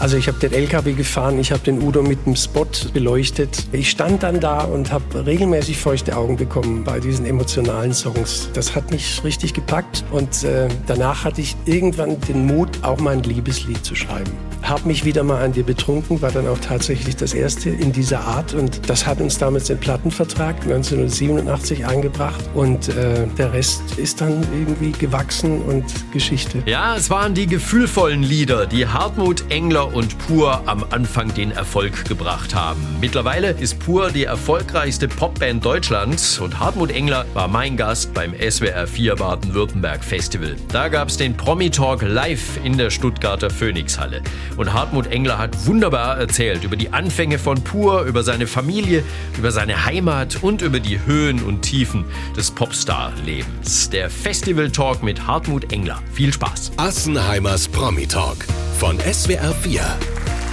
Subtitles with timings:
[0.00, 3.66] Also ich habe den LKW gefahren, ich habe den Udo mit dem Spot beleuchtet.
[3.72, 8.48] Ich stand dann da und habe regelmäßig feuchte Augen bekommen bei diesen emotionalen Songs.
[8.52, 13.12] Das hat mich richtig gepackt und äh, danach hatte ich irgendwann den Mut, auch mal
[13.14, 14.32] ein Liebeslied zu schreiben.
[14.62, 18.20] Hab mich wieder mal an dir betrunken, war dann auch tatsächlich das erste in dieser
[18.20, 24.20] Art und das hat uns damals den Plattenvertrag 1987 eingebracht und äh, der Rest ist
[24.20, 26.62] dann irgendwie gewachsen und Geschichte.
[26.66, 32.04] Ja, es waren die gefühlvollen Lieder, die Hartmut Engler und Pur am Anfang den Erfolg
[32.04, 32.80] gebracht haben.
[33.00, 38.86] Mittlerweile ist Pur die erfolgreichste Popband Deutschlands und Hartmut Engler war mein Gast beim SWR
[38.86, 40.54] 4 Baden-Württemberg Festival.
[40.70, 44.22] Da gab es den Promi Talk live in der Stuttgarter Phoenixhalle.
[44.56, 49.02] Und Hartmut Engler hat wunderbar erzählt über die Anfänge von Pur, über seine Familie,
[49.38, 52.04] über seine Heimat und über die Höhen und Tiefen
[52.36, 53.90] des Popstar-Lebens.
[53.90, 56.02] Der Festival Talk mit Hartmut Engler.
[56.12, 56.72] Viel Spaß.
[56.76, 58.44] Assenheimers Promi Talk
[58.78, 59.82] von SWR 4.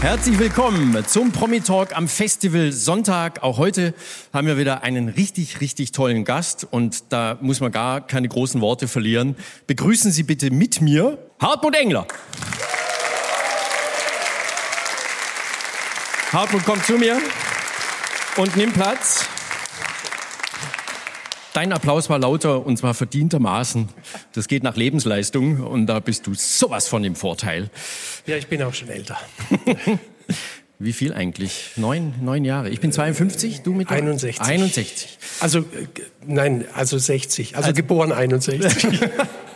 [0.01, 3.43] Herzlich willkommen zum Promi Talk am Festival Sonntag.
[3.43, 3.93] Auch heute
[4.31, 8.61] haben wir wieder einen richtig, richtig tollen Gast und da muss man gar keine großen
[8.61, 9.35] Worte verlieren.
[9.67, 12.07] Begrüßen Sie bitte mit mir Hartmut Engler.
[16.31, 17.19] Hartmut, komm zu mir
[18.37, 19.27] und nimm Platz.
[21.53, 23.89] Dein Applaus war lauter und zwar verdientermaßen.
[24.33, 27.71] Das geht nach Lebensleistung und da bist du sowas von im Vorteil.
[28.27, 29.17] Ja, ich bin auch schon älter.
[30.77, 31.71] Wie viel eigentlich?
[31.77, 32.69] Neun, neun Jahre.
[32.69, 34.39] Ich bin 52, du mit 61.
[34.39, 35.17] 61.
[35.39, 35.63] Also, äh,
[36.27, 37.55] nein, also 60.
[37.55, 38.99] Also, also geboren 61.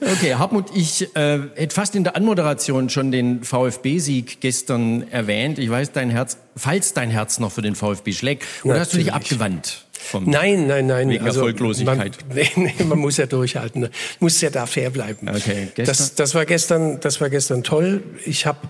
[0.00, 5.58] Okay, Hartmut, ich äh, hätte fast in der Anmoderation schon den VfB-Sieg gestern erwähnt.
[5.58, 8.80] Ich weiß, dein Herz, falls dein Herz noch für den VfB schlägt, oder Natürlich.
[8.80, 9.84] hast du dich abgewandt?
[10.24, 11.08] nein, nein, nein.
[11.10, 12.18] Wegen also, Erfolglosigkeit.
[12.28, 13.82] Man, nee, nee, man muss ja durchhalten.
[13.82, 13.90] Ne?
[14.20, 15.28] Muss ja da fair bleiben.
[15.28, 15.84] Okay, gestern?
[15.84, 18.02] Das, das, war gestern, das war gestern toll.
[18.24, 18.62] Ich, hab,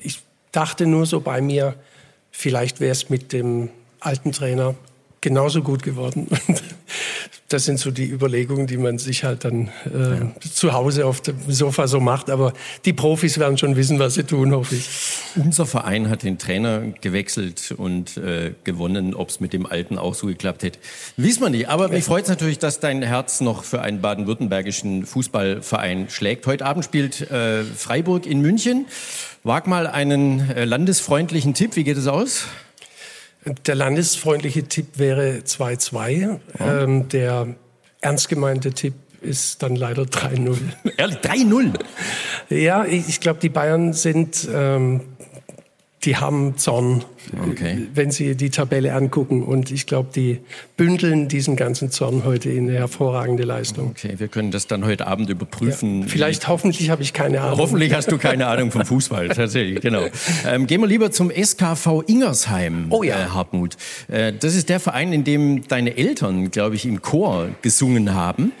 [0.00, 0.20] ich
[0.52, 1.74] dachte nur so bei mir,
[2.30, 3.68] vielleicht wäre es mit dem
[4.00, 4.74] alten Trainer
[5.20, 6.28] genauso gut geworden.
[7.50, 10.32] das sind so die Überlegungen, die man sich halt dann äh, ja.
[10.54, 12.30] zu Hause auf dem Sofa so macht.
[12.30, 12.52] Aber
[12.84, 14.88] die Profis werden schon wissen, was sie tun, hoffe ich.
[15.34, 19.14] Unser Verein hat den Trainer gewechselt und äh, gewonnen.
[19.14, 20.78] Ob es mit dem Alten auch so geklappt hätte,
[21.16, 21.68] wissen wir nicht.
[21.68, 26.46] Aber mich freut es natürlich, dass dein Herz noch für einen baden-württembergischen Fußballverein schlägt.
[26.46, 28.86] Heute Abend spielt äh, Freiburg in München.
[29.42, 31.74] Wag mal einen äh, landesfreundlichen Tipp.
[31.74, 32.44] Wie geht es aus?
[33.66, 36.38] Der landesfreundliche Tipp wäre 2-2.
[36.58, 36.82] Ja.
[36.82, 37.54] Ähm, der
[38.00, 40.58] ernst gemeinte Tipp ist dann leider 3-0.
[40.96, 41.78] 3-0?
[42.50, 45.02] ja, ich, ich glaube, die Bayern sind ähm,
[46.04, 47.04] die haben Zorn,
[47.50, 47.86] okay.
[47.94, 49.42] wenn sie die Tabelle angucken.
[49.42, 50.38] Und ich glaube, die
[50.76, 53.90] bündeln diesen ganzen Zorn heute in eine hervorragende Leistung.
[53.90, 56.02] Okay, wir können das dann heute Abend überprüfen.
[56.02, 57.58] Ja, vielleicht, hoffentlich habe ich keine Ahnung.
[57.58, 60.06] Hoffentlich hast du keine Ahnung vom Fußball, tatsächlich, genau.
[60.46, 63.22] Ähm, gehen wir lieber zum SKV Ingersheim, oh ja.
[63.22, 63.76] Äh, Hartmut.
[64.08, 68.52] Äh, das ist der Verein, in dem deine Eltern, glaube ich, im Chor gesungen haben.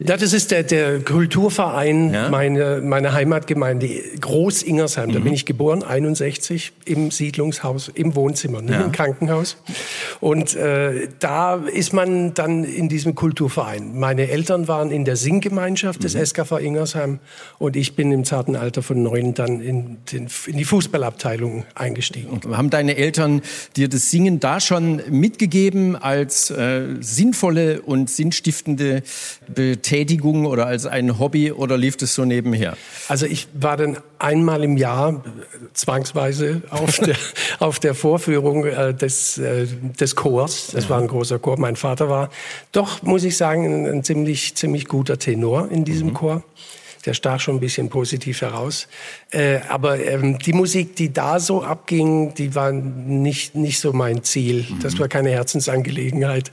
[0.00, 2.28] Ja, das ist der, der Kulturverein ja?
[2.28, 3.88] meine, meine Heimatgemeinde
[4.20, 5.12] Groß-Ingersheim.
[5.12, 5.24] Da mhm.
[5.24, 8.80] bin ich geboren, 61, im Siedlungshaus, im Wohnzimmer, nicht ja.
[8.80, 9.56] im Krankenhaus.
[10.18, 13.96] Und äh, da ist man dann in diesem Kulturverein.
[13.96, 16.26] Meine Eltern waren in der Singgemeinschaft des mhm.
[16.26, 17.20] SKV Ingersheim
[17.60, 22.30] und ich bin im zarten Alter von neun dann in, den, in die Fußballabteilung eingestiegen.
[22.30, 23.42] Und haben deine Eltern
[23.76, 29.04] dir das Singen da schon mitgegeben als äh, sinnvolle und sinnstiftende
[29.46, 29.83] Betätigung?
[29.84, 32.74] Betätigung oder als ein Hobby oder lief das so nebenher?
[33.08, 35.22] Also ich war dann einmal im Jahr
[35.74, 37.16] zwangsweise auf der,
[37.58, 40.68] auf der Vorführung äh, des, äh, des Chors.
[40.72, 41.58] Das war ein großer Chor.
[41.58, 42.30] Mein Vater war
[42.72, 46.14] doch, muss ich sagen, ein, ein ziemlich, ziemlich guter Tenor in diesem mhm.
[46.14, 46.42] Chor
[47.06, 48.88] der stach schon ein bisschen positiv heraus.
[49.30, 54.22] Äh, aber ähm, die Musik, die da so abging, die war nicht, nicht so mein
[54.22, 54.66] Ziel.
[54.68, 54.80] Mhm.
[54.80, 56.50] Das war keine Herzensangelegenheit.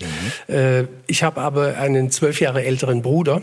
[0.47, 0.53] Mhm.
[0.53, 3.41] Äh, ich habe aber einen zwölf Jahre älteren Bruder,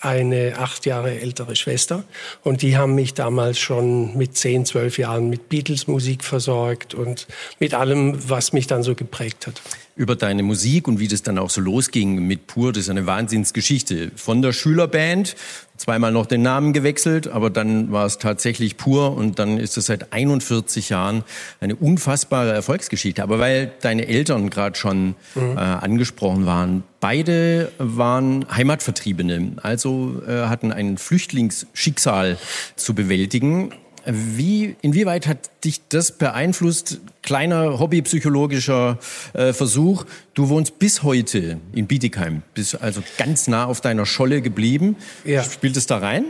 [0.00, 2.04] eine acht Jahre ältere Schwester.
[2.42, 7.26] Und die haben mich damals schon mit zehn, zwölf Jahren mit Beatles-Musik versorgt und
[7.60, 9.60] mit allem, was mich dann so geprägt hat
[9.96, 12.72] über deine Musik und wie das dann auch so losging mit Pur.
[12.72, 14.12] Das ist eine Wahnsinnsgeschichte.
[14.14, 15.34] Von der Schülerband,
[15.76, 19.86] zweimal noch den Namen gewechselt, aber dann war es tatsächlich Pur und dann ist es
[19.86, 21.24] seit 41 Jahren
[21.60, 23.22] eine unfassbare Erfolgsgeschichte.
[23.22, 25.56] Aber weil deine Eltern gerade schon mhm.
[25.56, 32.38] äh, angesprochen waren, beide waren Heimatvertriebene, also äh, hatten ein Flüchtlingsschicksal
[32.76, 33.72] zu bewältigen.
[34.06, 37.00] Wie, inwieweit hat dich das beeinflusst?
[37.22, 38.98] Kleiner hobbypsychologischer
[39.32, 40.04] äh, Versuch.
[40.34, 44.96] Du wohnst bis heute in Bietigheim, bist also ganz nah auf deiner Scholle geblieben.
[45.24, 45.42] Ja.
[45.42, 46.24] Spielt es da rein?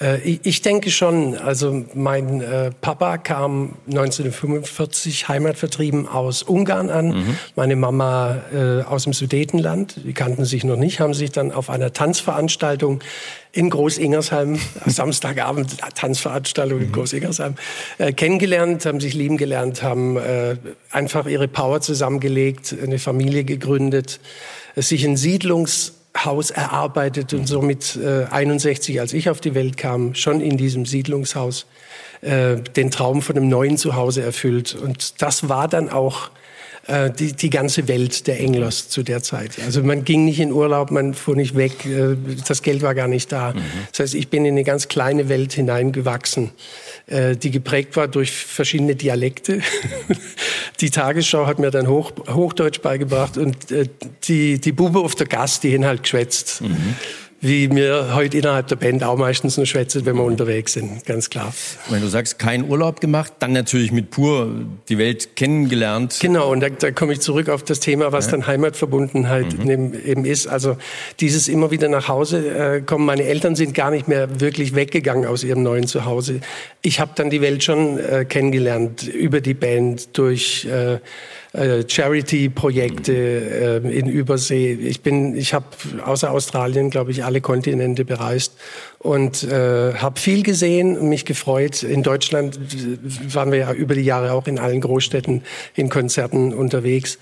[0.00, 1.36] Äh, ich denke schon.
[1.36, 7.08] Also mein äh, Papa kam 1945 heimatvertrieben aus Ungarn an.
[7.08, 7.36] Mhm.
[7.56, 9.96] Meine Mama äh, aus dem Sudetenland.
[10.04, 13.00] Die kannten sich noch nicht, haben sich dann auf einer Tanzveranstaltung
[13.52, 16.92] in Groß-Ingersheim, Samstagabend Tanzveranstaltung in mhm.
[16.92, 17.54] Groß-Ingersheim,
[17.98, 20.56] äh, kennengelernt, haben sich lieben gelernt, haben äh,
[20.90, 24.20] einfach ihre Power zusammengelegt, eine Familie gegründet,
[24.74, 30.14] sich in Siedlungs Haus erarbeitet und somit äh, 61, als ich auf die Welt kam,
[30.14, 31.66] schon in diesem Siedlungshaus
[32.20, 34.74] äh, den Traum von einem neuen Zuhause erfüllt.
[34.74, 36.30] Und das war dann auch
[36.86, 39.52] äh, die, die ganze Welt der Englers zu der Zeit.
[39.64, 43.08] Also man ging nicht in Urlaub, man fuhr nicht weg, äh, das Geld war gar
[43.08, 43.52] nicht da.
[43.52, 43.62] Mhm.
[43.90, 46.50] Das heißt, ich bin in eine ganz kleine Welt hineingewachsen,
[47.06, 49.60] äh, die geprägt war durch verschiedene Dialekte.
[50.80, 53.88] die Tagesschau hat mir dann Hoch, Hochdeutsch beigebracht und äh,
[54.24, 56.62] die, die Bube auf der Gast, die haben halt geschwätzt.
[56.62, 56.96] Mhm
[57.42, 61.28] wie wir heute innerhalb der Band auch meistens nur schwätzen, wenn wir unterwegs sind, ganz
[61.28, 61.52] klar.
[61.90, 64.48] Wenn du sagst, keinen Urlaub gemacht, dann natürlich mit pur
[64.88, 66.18] die Welt kennengelernt.
[66.20, 68.30] Genau, und da, da komme ich zurück auf das Thema, was ja.
[68.32, 69.92] dann Heimatverbundenheit mhm.
[70.04, 70.46] eben ist.
[70.46, 70.76] Also
[71.18, 73.04] dieses immer wieder nach Hause äh, kommen.
[73.04, 76.42] Meine Eltern sind gar nicht mehr wirklich weggegangen aus ihrem neuen Zuhause.
[76.80, 80.98] Ich habe dann die Welt schon äh, kennengelernt über die Band, durch äh,
[81.52, 84.72] äh, Charity-Projekte äh, in Übersee.
[84.72, 85.66] Ich bin, ich habe
[86.04, 88.54] außer Australien, glaube ich, alle Kontinente bereist
[88.98, 91.82] und äh, habe viel gesehen mich gefreut.
[91.82, 92.58] In Deutschland
[93.34, 95.42] waren wir ja über die Jahre auch in allen Großstädten
[95.74, 97.18] in Konzerten unterwegs.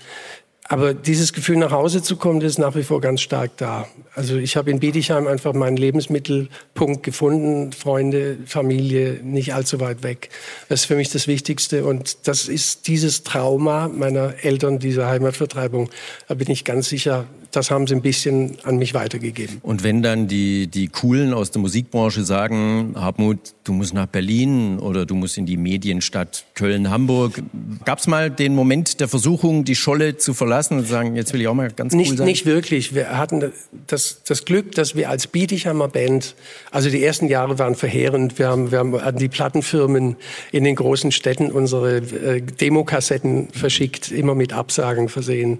[0.71, 3.89] Aber dieses Gefühl, nach Hause zu kommen, das ist nach wie vor ganz stark da.
[4.15, 10.29] Also ich habe in Bietigheim einfach meinen Lebensmittelpunkt gefunden, Freunde, Familie, nicht allzu weit weg.
[10.69, 11.83] Das ist für mich das Wichtigste.
[11.83, 15.89] Und das ist dieses Trauma meiner Eltern, dieser Heimatvertreibung.
[16.29, 19.59] Da bin ich ganz sicher, das haben sie ein bisschen an mich weitergegeben.
[19.61, 24.79] Und wenn dann die, die Coolen aus der Musikbranche sagen, Hartmut, du musst nach Berlin
[24.79, 27.43] oder du musst in die Medienstadt Köln-Hamburg,
[27.85, 31.33] gab es mal den Moment der Versuchung, die Scholle zu verlassen und zu sagen, jetzt
[31.33, 32.25] will ich auch mal ganz nicht, cool sein?
[32.25, 32.95] Nicht wirklich.
[32.95, 33.51] Wir hatten
[33.87, 36.35] das, das Glück, dass wir als Bietigheimer Band,
[36.71, 38.39] also die ersten Jahre waren verheerend.
[38.39, 40.15] Wir haben, wir haben an die Plattenfirmen
[40.51, 45.59] in den großen Städten unsere äh, Demokassetten verschickt, immer mit Absagen versehen.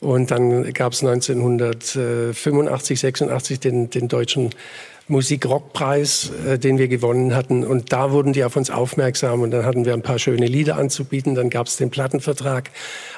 [0.00, 1.02] Und dann gab es
[1.32, 4.50] 1985, 86 den, den deutschen
[5.10, 7.64] Musik-Rock-Preis, äh, den wir gewonnen hatten.
[7.64, 10.76] Und da wurden die auf uns aufmerksam und dann hatten wir ein paar schöne Lieder
[10.76, 11.34] anzubieten.
[11.34, 12.70] Dann gab es den Plattenvertrag.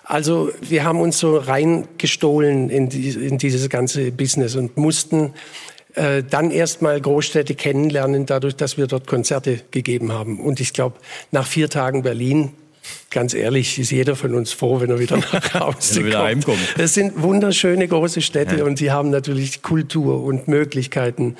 [0.04, 5.34] Also wir haben uns so reingestohlen in, die, in dieses ganze Business und mussten
[5.94, 10.40] äh, dann erstmal Großstädte kennenlernen, dadurch, dass wir dort Konzerte gegeben haben.
[10.40, 10.96] Und ich glaube,
[11.30, 12.52] nach vier Tagen Berlin
[13.10, 16.06] ganz ehrlich, ist jeder von uns froh, wenn er wieder nach Hause kommt.
[16.06, 16.58] wieder heimkommt.
[16.78, 18.64] Es sind wunderschöne große Städte ja.
[18.64, 21.36] und die haben natürlich Kultur und Möglichkeiten.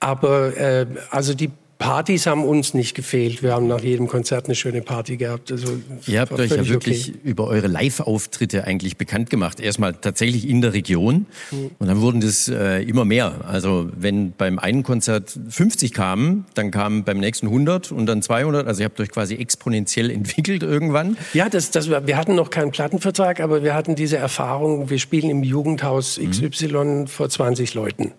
[0.00, 3.42] Aber äh, also die Partys haben uns nicht gefehlt.
[3.42, 5.52] Wir haben nach jedem Konzert eine schöne Party gehabt.
[5.52, 7.18] Also, Ihr habt euch ja wirklich okay.
[7.22, 9.60] über eure Live-Auftritte eigentlich bekannt gemacht.
[9.60, 11.70] Erstmal tatsächlich in der Region mhm.
[11.78, 13.44] und dann wurden das äh, immer mehr.
[13.46, 18.66] Also wenn beim einen Konzert 50 kamen, dann kamen beim nächsten 100 und dann 200.
[18.66, 21.18] Also ihr habt euch quasi exponentiell entwickelt irgendwann.
[21.34, 25.28] Ja, das, das, wir hatten noch keinen Plattenvertrag, aber wir hatten diese Erfahrung, wir spielen
[25.28, 27.06] im Jugendhaus XY mhm.
[27.06, 28.12] vor 20 Leuten.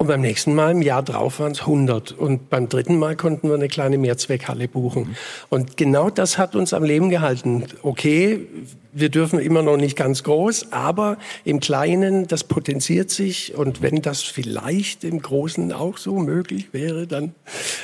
[0.00, 2.12] Und beim nächsten Mal, im Jahr drauf, waren es 100.
[2.12, 5.08] Und beim dritten Mal konnten wir eine kleine Mehrzweckhalle buchen.
[5.08, 5.16] Mhm.
[5.48, 7.64] Und genau das hat uns am Leben gehalten.
[7.82, 8.46] Okay,
[8.92, 13.56] wir dürfen immer noch nicht ganz groß, aber im Kleinen, das potenziert sich.
[13.56, 17.34] Und wenn das vielleicht im Großen auch so möglich wäre, dann,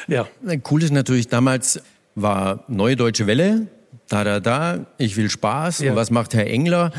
[0.07, 0.29] ja.
[0.71, 1.81] Cool ist natürlich, damals
[2.15, 3.67] war Neue Deutsche Welle,
[4.09, 5.81] da, da, da, ich will Spaß.
[5.81, 5.91] Ja.
[5.91, 6.93] Und was macht Herr Engler?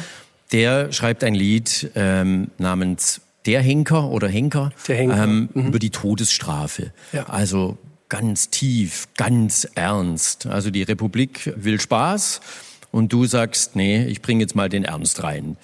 [0.52, 5.24] Der schreibt ein Lied ähm, namens der Henker oder Henker, Henker.
[5.24, 5.68] Ähm, mhm.
[5.68, 6.92] über die Todesstrafe.
[7.14, 7.26] Ja.
[7.28, 7.78] Also
[8.10, 10.46] ganz tief, ganz ernst.
[10.46, 12.42] Also die Republik will Spaß
[12.92, 15.58] und du sagst, nee, ich bringe jetzt mal den Ernst rein.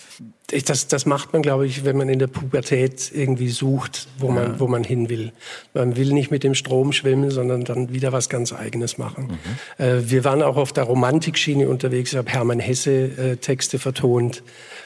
[0.65, 4.34] Das, das macht man, glaube ich, wenn man in der Pubertät irgendwie sucht, wo, ja.
[4.34, 5.31] man, wo man hin will.
[5.74, 9.38] Man will nicht mit dem Strom schwimmen, sondern dann wieder was ganz Eigenes machen.
[9.77, 9.84] Mhm.
[9.84, 12.12] Äh, wir waren auch auf der Romantikschiene unterwegs.
[12.12, 14.43] Ich habe Hermann Hesse äh, Texte vertont.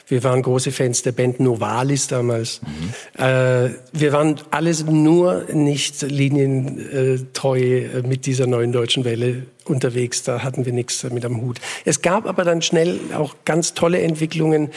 [0.08, 2.60] Wir waren große Fans der Band Novalis damals.
[2.62, 3.22] Mhm.
[3.22, 10.22] Äh, wir waren alles nur nicht linientreu äh, mit dieser neuen deutschen Welle unterwegs.
[10.22, 11.58] Da hatten wir nichts mit am Hut.
[11.84, 14.70] Es gab aber dann schnell auch ganz tolle Entwicklungen.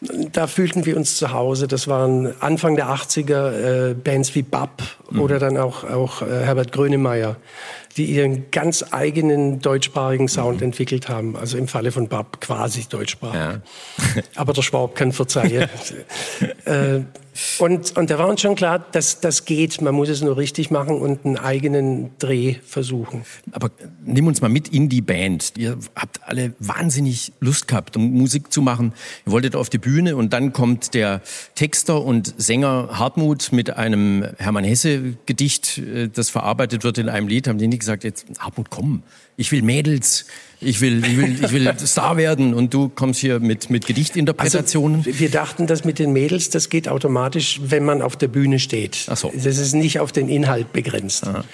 [0.00, 1.68] Da fühlten wir uns zu Hause.
[1.68, 5.20] Das waren Anfang der 80er äh, Bands wie Bab mhm.
[5.20, 7.36] oder dann auch, auch äh, Herbert Grönemeyer
[7.96, 10.66] die ihren ganz eigenen deutschsprachigen Sound mhm.
[10.66, 11.36] entwickelt haben.
[11.36, 13.40] Also im Falle von Bab quasi deutschsprachig.
[13.40, 13.60] Ja.
[14.34, 15.68] Aber der Schwab kann verzeihen.
[16.64, 17.00] äh,
[17.58, 19.80] und, und da war uns schon klar, dass das geht.
[19.80, 23.24] Man muss es nur richtig machen und einen eigenen Dreh versuchen.
[23.52, 23.70] Aber
[24.04, 25.52] nimm uns mal mit in die Band.
[25.56, 28.92] Ihr habt alle wahnsinnig Lust gehabt, um Musik zu machen.
[29.26, 31.20] Ihr wolltet auf die Bühne und dann kommt der
[31.54, 37.28] Texter und Sänger Hartmut mit einem Hermann Hesse Gedicht, äh, das verarbeitet wird in einem
[37.28, 37.48] Lied.
[37.48, 39.02] Haben die nicht gesagt, jetzt Hartmut, komm,
[39.36, 40.26] ich will Mädels,
[40.60, 45.04] ich will, ich will, ich will Star werden und du kommst hier mit, mit Gedichtinterpretationen.
[45.06, 48.58] Also, wir dachten, dass mit den Mädels, das geht automatisch, wenn man auf der Bühne
[48.58, 49.06] steht.
[49.08, 49.32] Ach so.
[49.34, 51.26] Das ist nicht auf den Inhalt begrenzt.
[51.26, 51.44] Aha.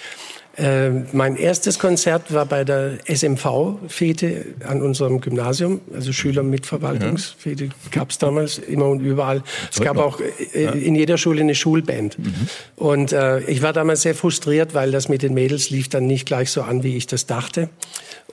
[0.57, 8.19] Äh, mein erstes Konzert war bei der SMV-Fete an unserem Gymnasium, also Schülermitverwaltungsfete gab es
[8.19, 9.43] damals immer und überall.
[9.71, 12.19] Es gab auch äh, in jeder Schule eine Schulband.
[12.19, 12.35] Mhm.
[12.77, 16.27] Und äh, ich war damals sehr frustriert, weil das mit den Mädels lief dann nicht
[16.27, 17.71] gleich so an, wie ich das dachte.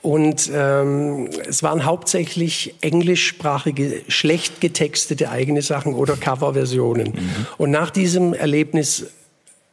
[0.02, 7.08] Und ähm, es waren hauptsächlich englischsprachige, schlecht getextete eigene Sachen oder Coverversionen.
[7.08, 7.48] Mhm.
[7.58, 9.08] Und nach diesem Erlebnis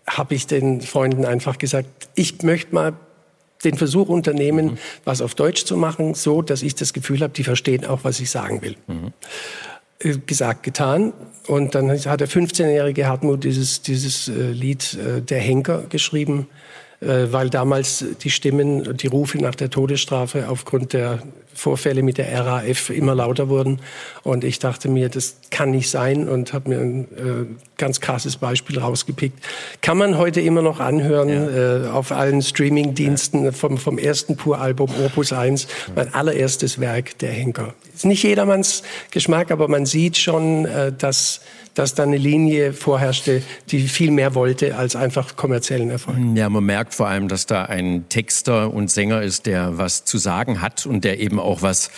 [0.08, 2.92] habe ich den Freunden einfach gesagt, ich möchte mal
[3.64, 4.78] den Versuch unternehmen, mhm.
[5.04, 8.20] was auf Deutsch zu machen, so dass ich das Gefühl habe, die verstehen auch, was
[8.20, 8.76] ich sagen will.
[8.86, 9.12] Mhm.
[9.98, 11.12] Äh, gesagt, getan.
[11.46, 16.48] Und dann hat der 15-jährige Hartmut dieses, dieses äh, Lied äh, Der Henker geschrieben
[17.00, 21.20] weil damals die Stimmen, die Rufe nach der Todesstrafe aufgrund der
[21.56, 23.80] Vorfälle mit der RAF immer lauter wurden.
[24.22, 28.36] Und ich dachte mir, das kann nicht sein und habe mir ein äh, ganz krasses
[28.36, 29.42] Beispiel rausgepickt.
[29.80, 31.86] Kann man heute immer noch anhören ja.
[31.86, 33.52] äh, auf allen Streaming-Diensten ja.
[33.52, 37.74] vom, vom ersten Pur-Album Opus 1, mein allererstes Werk, Der Henker.
[37.96, 41.40] Ist nicht jedermanns Geschmack, aber man sieht schon, äh, dass
[41.76, 46.16] dass da eine Linie vorherrschte, die viel mehr wollte als einfach kommerziellen Erfolg.
[46.34, 50.16] Ja, man merkt vor allem, dass da ein Texter und Sänger ist, der was zu
[50.16, 51.90] sagen hat und der eben auch was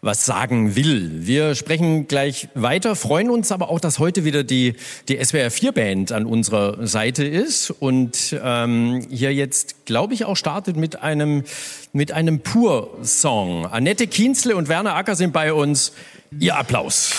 [0.00, 1.26] was sagen will.
[1.26, 4.74] Wir sprechen gleich weiter, freuen uns aber auch, dass heute wieder die,
[5.08, 10.36] die SWR 4 Band an unserer Seite ist und ähm, hier jetzt, glaube ich, auch
[10.36, 11.44] startet mit einem,
[11.92, 13.66] mit einem Pur-Song.
[13.66, 15.92] Annette Kienzle und Werner Acker sind bei uns.
[16.38, 17.12] Ihr Applaus.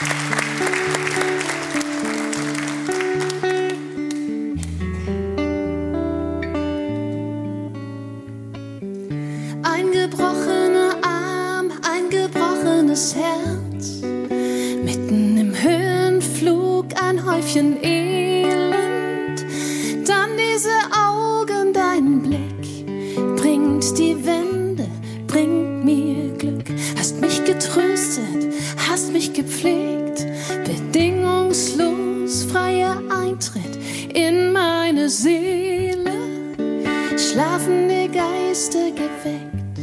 [0.00, 0.57] Ein
[17.38, 19.44] Häufchen Elend,
[20.04, 22.84] dann diese Augen, dein Blick
[23.36, 24.88] bringt die Wende,
[25.28, 26.64] bringt mir Glück,
[26.98, 28.38] hast mich getröstet
[28.90, 30.26] hast mich gepflegt,
[30.64, 33.78] bedingungslos freier Eintritt
[34.12, 36.10] in meine Seele,
[37.16, 39.78] schlafende Geister geweckt,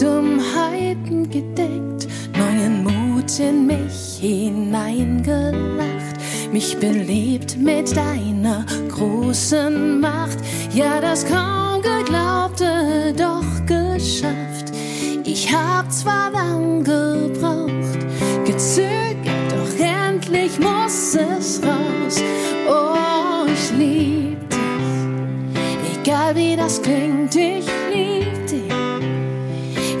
[0.00, 5.99] Dummheiten gedeckt, neuen Mut in mich hineingelacht,
[6.52, 10.38] mich belebt mit deiner großen Macht,
[10.72, 14.72] ja das kaum geglaubte, doch geschafft.
[15.24, 18.00] Ich hab zwar lang gebraucht,
[18.44, 22.22] gezögert, doch endlich muss es raus.
[22.68, 28.60] Oh, ich lieb dich, egal wie das klingt, ich lieb dich.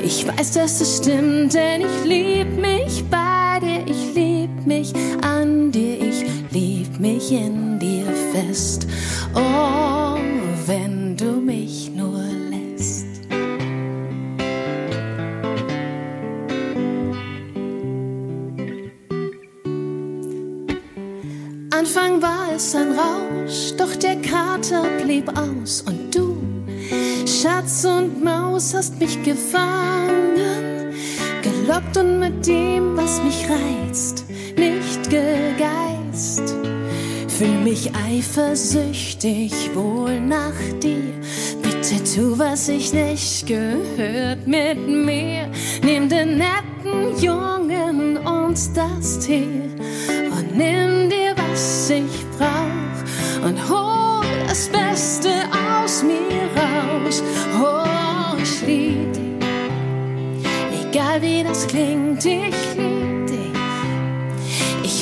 [0.02, 2.49] Ich weiß, dass es stimmt, denn ich lieb
[7.00, 8.86] mich in dir fest.
[9.34, 10.18] Oh,
[10.66, 12.20] wenn du mich nur
[21.80, 25.80] Anfang war es ein Rausch, doch der Kater blieb aus.
[25.80, 26.36] Und du,
[27.26, 30.92] Schatz und Maus, hast mich gefangen,
[31.40, 34.19] gelockt und mit dem, was mich reizt,
[37.40, 41.14] Fühl mich eifersüchtig wohl nach dir.
[41.62, 45.48] Bitte tu, was ich nicht gehört mit mir.
[45.82, 49.70] Nimm den netten Jungen und das Tier
[50.30, 55.30] und nimm dir was ich brauch und hol das Beste
[55.82, 57.22] aus mir raus.
[57.58, 60.44] Oh, ich lieb dich,
[60.90, 62.89] egal wie das klingt, ich lieb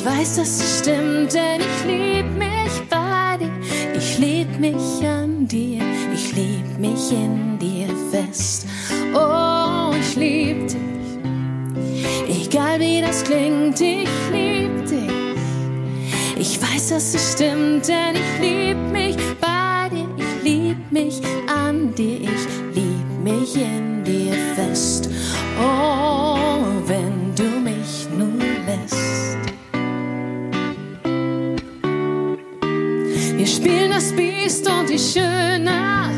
[0.08, 3.50] weiß, dass es stimmt, denn ich lieb mich bei dir.
[3.96, 5.82] Ich lieb mich an dir,
[6.14, 8.66] ich lieb mich in dir fest.
[9.14, 15.10] Oh, ich lieb dich, egal wie das klingt, ich lieb dich.
[16.38, 20.08] Ich weiß, dass es stimmt, denn ich lieb mich bei dir.
[20.16, 25.10] Ich lieb mich an dir, ich lieb mich in dir fest.
[25.60, 25.97] Oh,
[33.98, 36.08] das Biest und die Schöne,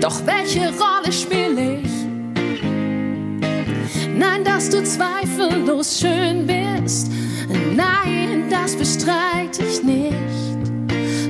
[0.00, 1.90] doch welche Rolle spiele ich?
[4.18, 7.12] Nein, dass du zweifellos schön bist,
[7.76, 10.16] nein, das bestreite ich nicht.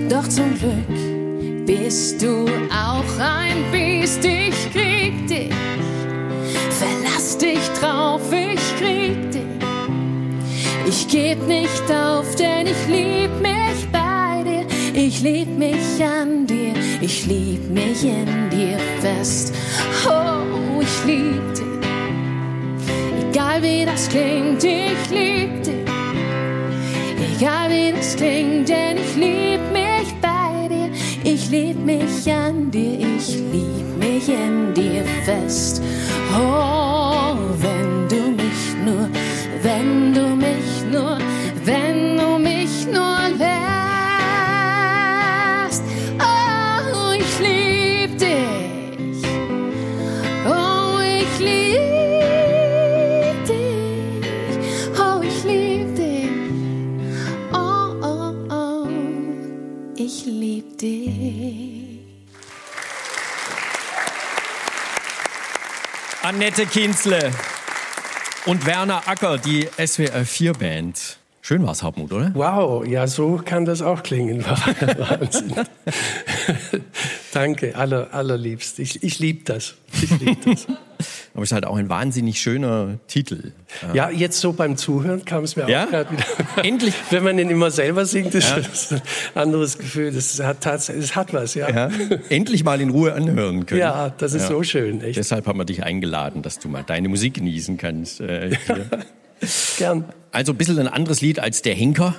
[0.08, 5.52] Doch zum Glück bist du auch ein Biest, ich krieg dich.
[6.78, 9.42] Verlass dich drauf, ich krieg dich.
[10.86, 13.49] Ich geb nicht auf, denn ich lieb mich.
[15.20, 16.72] Ich lieb mich an dir,
[17.02, 19.52] ich lieb mich in dir fest.
[20.06, 23.28] Oh, ich lieb dich.
[23.28, 25.74] Egal wie das klingt, ich lieb dich.
[27.36, 30.90] Egal wie das klingt, denn ich lieb mich bei dir.
[31.22, 35.82] Ich lieb mich an dir, ich lieb mich in dir fest.
[36.34, 36.89] Oh,
[66.40, 67.30] Annette Kinzle
[68.46, 71.18] und Werner Acker, die SWR 4 Band.
[71.42, 72.30] Schön war's, Hartmut, oder?
[72.32, 74.42] Wow, ja, so kann das auch klingen.
[74.46, 75.52] Wahnsinn.
[77.34, 78.78] Danke, aller, allerliebst.
[78.78, 79.74] Ich, ich liebe das.
[79.92, 80.66] Ich lieb das.
[81.32, 83.52] Aber es ist halt auch ein wahnsinnig schöner Titel.
[83.94, 85.84] Ja, jetzt so beim Zuhören kam es mir Ja?
[85.84, 86.24] auch gerade wieder.
[86.64, 86.94] Endlich.
[87.10, 89.00] Wenn man den immer selber singt, ist das ein
[89.34, 90.10] anderes Gefühl.
[90.12, 91.70] Das hat tatsächlich, es hat was, ja.
[91.70, 91.90] Ja,
[92.30, 93.80] endlich mal in Ruhe anhören können.
[93.80, 95.18] Ja, das ist so schön, echt.
[95.18, 98.20] Deshalb haben wir dich eingeladen, dass du mal deine Musik genießen kannst.
[98.20, 98.50] Äh.
[99.78, 100.04] Gern.
[100.32, 102.14] Also ein bisschen ein anderes Lied als der Henker.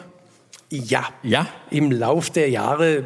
[0.69, 1.09] Ja.
[1.21, 1.47] Ja?
[1.69, 3.03] Im Lauf der Jahre äh,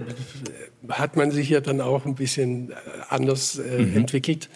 [0.89, 2.73] hat man sich ja dann auch ein bisschen äh,
[3.09, 3.97] anders äh, Mhm.
[3.97, 4.49] entwickelt.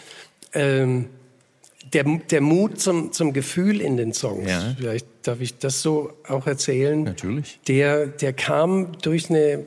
[0.54, 1.08] Ähm,
[1.94, 4.76] der, der Mut zum, zum Gefühl in den Songs, Ja.
[4.78, 7.04] vielleicht darf ich das so auch erzählen.
[7.04, 7.60] Natürlich.
[7.68, 9.66] Der, der kam durch eine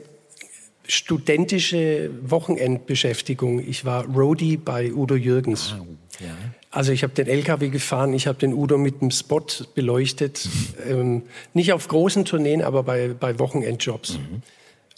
[0.87, 3.59] studentische Wochenendbeschäftigung.
[3.59, 5.75] Ich war Roadie bei Udo Jürgens.
[6.19, 6.27] Ja.
[6.71, 10.47] Also ich habe den LKW gefahren, ich habe den Udo mit einem Spot beleuchtet.
[10.87, 14.19] ähm, nicht auf großen Tourneen, aber bei, bei Wochenendjobs.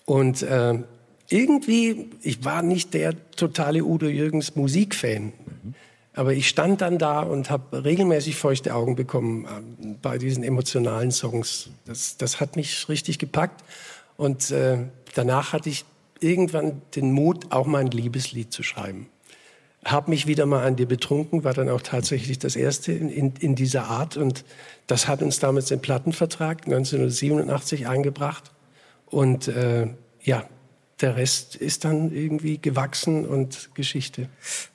[0.05, 0.75] Und äh,
[1.29, 5.33] irgendwie, ich war nicht der totale Udo Jürgens Musikfan.
[6.15, 11.11] Aber ich stand dann da und habe regelmäßig feuchte Augen bekommen äh, bei diesen emotionalen
[11.11, 11.69] Songs.
[11.85, 13.63] Das, das hat mich richtig gepackt.
[14.17, 14.77] Und äh,
[15.13, 15.85] danach hatte ich
[16.19, 19.09] irgendwann den Mut, auch mal ein Liebeslied zu schreiben
[19.85, 23.33] habe mich wieder mal an dir betrunken, war dann auch tatsächlich das erste in, in,
[23.39, 24.17] in dieser Art.
[24.17, 24.43] Und
[24.87, 28.51] das hat uns damals den Plattenvertrag 1987 eingebracht.
[29.05, 29.87] Und äh,
[30.23, 30.45] ja,
[31.01, 34.29] der Rest ist dann irgendwie gewachsen und Geschichte.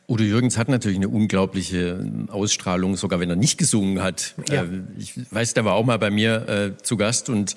[0.08, 4.34] Udo Jürgens hat natürlich eine unglaubliche Ausstrahlung, sogar wenn er nicht gesungen hat.
[4.50, 4.64] Ja.
[4.64, 7.54] Äh, Ich weiß, der war auch mal bei mir äh, zu Gast und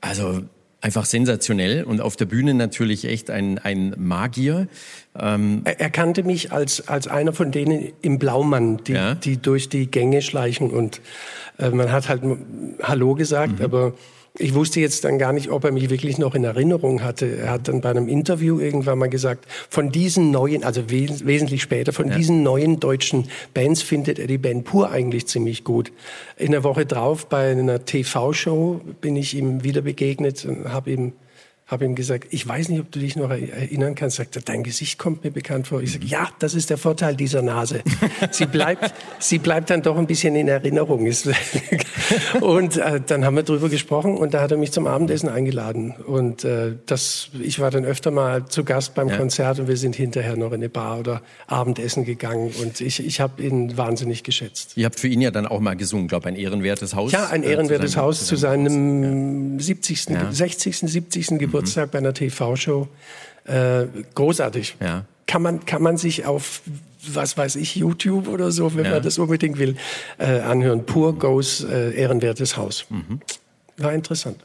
[0.00, 0.42] also
[0.82, 4.68] einfach sensationell und auf der Bühne natürlich echt ein, ein Magier.
[5.14, 9.14] Er, er kannte mich als, als einer von denen im Blaumann, die, Ja.
[9.14, 10.70] die durch die Gänge schleichen.
[10.70, 11.00] Und
[11.58, 12.20] äh, man hat halt
[12.82, 13.94] Hallo gesagt, aber
[14.36, 17.36] ich wusste jetzt dann gar nicht, ob er mich wirklich noch in Erinnerung hatte.
[17.36, 21.62] Er hat dann bei einem Interview irgendwann mal gesagt, von diesen neuen, also wes wesentlich
[21.62, 25.92] später, von diesen neuen deutschen Bands findet er die Band Pur eigentlich ziemlich gut.
[26.36, 31.12] In der Woche drauf bei einer TV-Show bin ich ihm wieder begegnet und habe ihm
[31.74, 34.16] habe ihm gesagt, ich weiß nicht, ob du dich noch erinnern kannst.
[34.16, 35.82] Sagt er, dein Gesicht kommt mir bekannt vor.
[35.82, 37.82] Ich sage, ja, das ist der Vorteil dieser Nase.
[38.30, 41.06] Sie bleibt, sie bleibt dann doch ein bisschen in Erinnerung.
[42.40, 45.92] Und äh, dann haben wir drüber gesprochen und da hat er mich zum Abendessen eingeladen.
[46.06, 49.96] Und äh, das, ich war dann öfter mal zu Gast beim Konzert und wir sind
[49.96, 52.52] hinterher noch in eine Bar oder Abendessen gegangen.
[52.62, 54.72] Und ich, ich habe ihn wahnsinnig geschätzt.
[54.76, 57.12] Ihr habt für ihn ja dann auch mal gesungen, glaube ein ehrenwertes Haus.
[57.12, 60.24] Ja, ein äh, zu ehrenwertes seinem- Haus zu seinem 70., Ja.
[60.24, 60.32] Mhm.
[60.32, 61.38] 60., 70.
[61.38, 62.88] Geburtstag bei einer TV-Show.
[63.46, 64.76] Äh, großartig.
[64.80, 65.04] Ja.
[65.26, 66.62] Kann, man, kann man sich auf,
[67.12, 68.92] was weiß ich, YouTube oder so, wenn Ja.
[68.92, 69.76] man das unbedingt will,
[70.18, 70.84] äh, anhören.
[70.86, 72.86] Pur Goes äh, ehrenwertes Haus.
[72.88, 73.20] Mhm.
[73.76, 74.38] War interessant.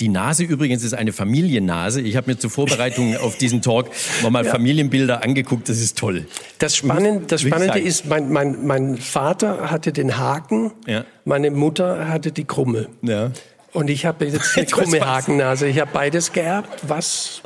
[0.00, 2.02] Die Nase übrigens ist eine Familiennase.
[2.02, 3.88] Ich habe mir zur Vorbereitung auf diesen Talk
[4.22, 5.70] nochmal Familienbilder angeguckt.
[5.70, 6.26] Das ist toll.
[6.58, 11.06] Das, Spannend, das Spannende ist, mein, mein, mein Vater hatte den Haken, Ja.
[11.24, 12.88] meine Mutter hatte die Krumme.
[13.00, 13.30] Ja.
[13.76, 15.00] Und ich habe jetzt eine krumme.
[15.00, 15.68] Hakennase.
[15.68, 17.42] Ich habe beides geerbt, was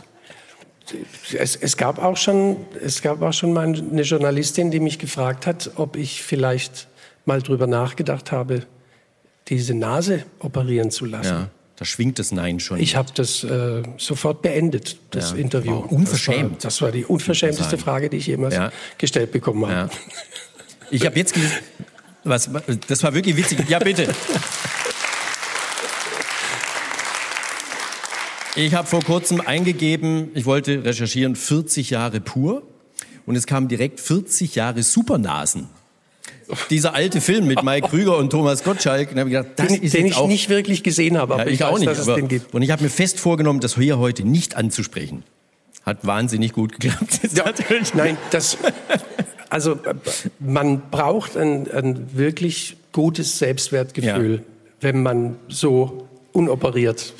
[1.36, 5.48] es, es, gab auch schon, es gab auch schon mal eine Journalistin, die mich gefragt
[5.48, 6.86] hat, ob ich vielleicht
[7.24, 8.64] mal drüber nachgedacht habe,
[9.48, 11.34] diese Nase operieren zu lassen.
[11.34, 12.78] Ja, da schwingt das Nein schon.
[12.78, 15.36] Ich habe das äh, sofort beendet, das ja.
[15.36, 15.82] Interview.
[15.84, 16.64] Oh, unverschämt.
[16.64, 18.70] Das war, das war, die unverschämteste Frage, die ich jemals ja.
[18.98, 19.90] gestellt bekommen habe.
[20.92, 21.34] Ich habe jetzt
[22.22, 22.50] was,
[22.86, 23.68] das war wirklich witzig.
[23.68, 24.14] Ja, bitte.
[28.60, 32.62] Ich habe vor kurzem eingegeben, ich wollte recherchieren, 40 Jahre pur.
[33.24, 35.68] Und es kam direkt 40 Jahre Supernasen.
[36.68, 39.08] Dieser alte Film mit Mike Krüger und Thomas Gottschalk.
[39.10, 41.54] Ich gedacht, das den, ist den ich auch, nicht wirklich gesehen habe, aber ja, ich,
[41.54, 41.90] ich, auch weiß, nicht.
[41.90, 42.52] Dass aber, es den gibt.
[42.52, 45.22] Und ich habe mir fest vorgenommen, das hier heute nicht anzusprechen.
[45.86, 47.20] Hat wahnsinnig gut geklappt.
[47.34, 47.54] Ja,
[47.94, 48.58] nein, das,
[49.48, 49.78] also
[50.38, 54.42] man braucht ein, ein wirklich gutes Selbstwertgefühl, ja.
[54.82, 57.14] wenn man so unoperiert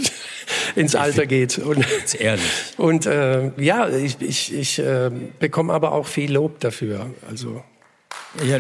[0.76, 1.58] ins Alter geht.
[1.58, 1.84] Und,
[2.18, 2.74] ehrlich.
[2.76, 7.10] Und äh, ja, ich, ich, ich äh, bekomme aber auch viel Lob dafür.
[7.28, 7.62] Also.
[8.44, 8.58] Ja,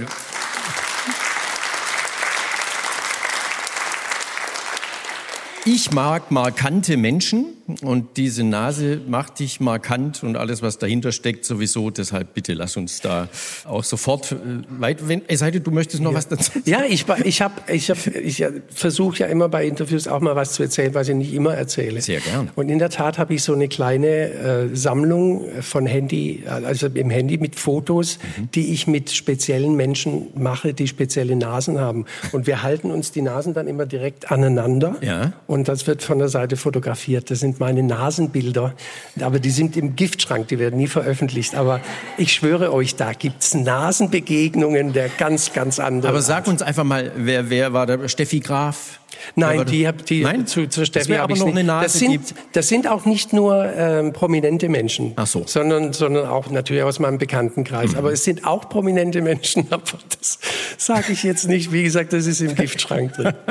[5.66, 7.48] Ich mag markante Menschen
[7.82, 11.90] und diese Nase macht dich markant und alles, was dahinter steckt, sowieso.
[11.90, 13.28] Deshalb bitte lass uns da
[13.66, 14.36] auch sofort äh,
[14.70, 15.06] weit.
[15.06, 16.16] Wenn, es sei denn, du möchtest noch ja.
[16.16, 16.62] was dazu sagen.
[16.64, 20.54] Ja, ich, ich, hab, ich, hab, ich versuche ja immer bei Interviews auch mal was
[20.54, 22.00] zu erzählen, was ich nicht immer erzähle.
[22.00, 22.50] Sehr gern.
[22.56, 27.10] Und in der Tat habe ich so eine kleine äh, Sammlung von Handy, also im
[27.10, 28.50] Handy mit Fotos, mhm.
[28.52, 32.06] die ich mit speziellen Menschen mache, die spezielle Nasen haben.
[32.32, 34.96] Und wir halten uns die Nasen dann immer direkt aneinander.
[35.02, 37.28] Ja und das wird von der Seite fotografiert.
[37.28, 38.72] Das sind meine Nasenbilder,
[39.20, 41.56] aber die sind im Giftschrank, die werden nie veröffentlicht.
[41.56, 41.80] Aber
[42.16, 46.14] ich schwöre euch, da gibt's Nasenbegegnungen der ganz, ganz anderen.
[46.14, 48.08] Aber sag uns einfach mal, wer, wer war da?
[48.08, 49.00] Steffi Graf?
[49.34, 50.46] Nein, die, die Nein?
[50.46, 53.72] Zu, zu Steffi habe ich noch eine Nase das sind, das sind auch nicht nur
[53.76, 55.42] ähm, prominente Menschen, Ach so.
[55.46, 57.92] sondern, sondern auch natürlich aus meinem Bekanntenkreis.
[57.92, 57.98] Mhm.
[57.98, 59.82] Aber es sind auch prominente Menschen, aber
[60.16, 60.38] das
[60.78, 61.72] sage ich jetzt nicht.
[61.72, 63.34] Wie gesagt, das ist im Giftschrank drin.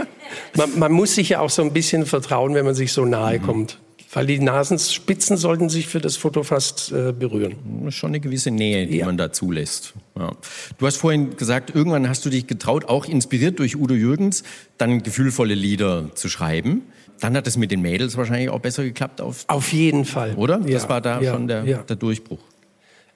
[0.55, 3.39] Man, man, muss sich ja auch so ein bisschen vertrauen, wenn man sich so nahe
[3.39, 3.43] mhm.
[3.43, 3.79] kommt.
[4.11, 7.91] Weil die Nasenspitzen sollten sich für das Foto fast äh, berühren.
[7.91, 9.05] Schon eine gewisse Nähe, die ja.
[9.05, 9.93] man da zulässt.
[10.17, 10.31] Ja.
[10.79, 14.43] Du hast vorhin gesagt, irgendwann hast du dich getraut, auch inspiriert durch Udo Jürgens,
[14.79, 16.81] dann gefühlvolle Lieder zu schreiben.
[17.19, 19.21] Dann hat es mit den Mädels wahrscheinlich auch besser geklappt.
[19.21, 20.33] Auf, auf jeden Fall.
[20.35, 20.59] Oder?
[20.65, 20.73] Ja.
[20.73, 22.39] Das war da schon der, der Durchbruch.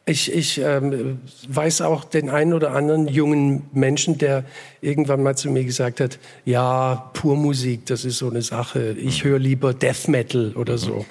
[0.06, 4.44] Ich, ich ähm, weiß auch den einen oder anderen jungen Menschen, der
[4.82, 8.98] irgendwann mal zu mir gesagt hat, ja, Purmusik, das ist so eine Sache.
[9.00, 11.06] Ich höre lieber Death Metal oder so.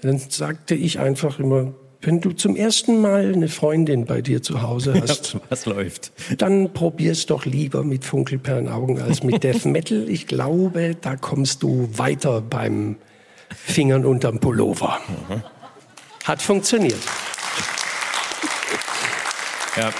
[0.00, 4.62] Dann sagte ich einfach immer, wenn du zum ersten Mal eine Freundin bei dir zu
[4.62, 6.12] Hause hast, ja, was läuft?
[6.38, 10.08] Dann probier's doch lieber mit Funkelperlenaugen als mit Death Metal.
[10.08, 12.96] Ich glaube, da kommst du weiter beim
[13.50, 14.98] Fingern unterm Pullover.
[15.08, 15.42] Mhm.
[16.24, 16.98] Hat funktioniert.
[19.78, 19.92] Ja.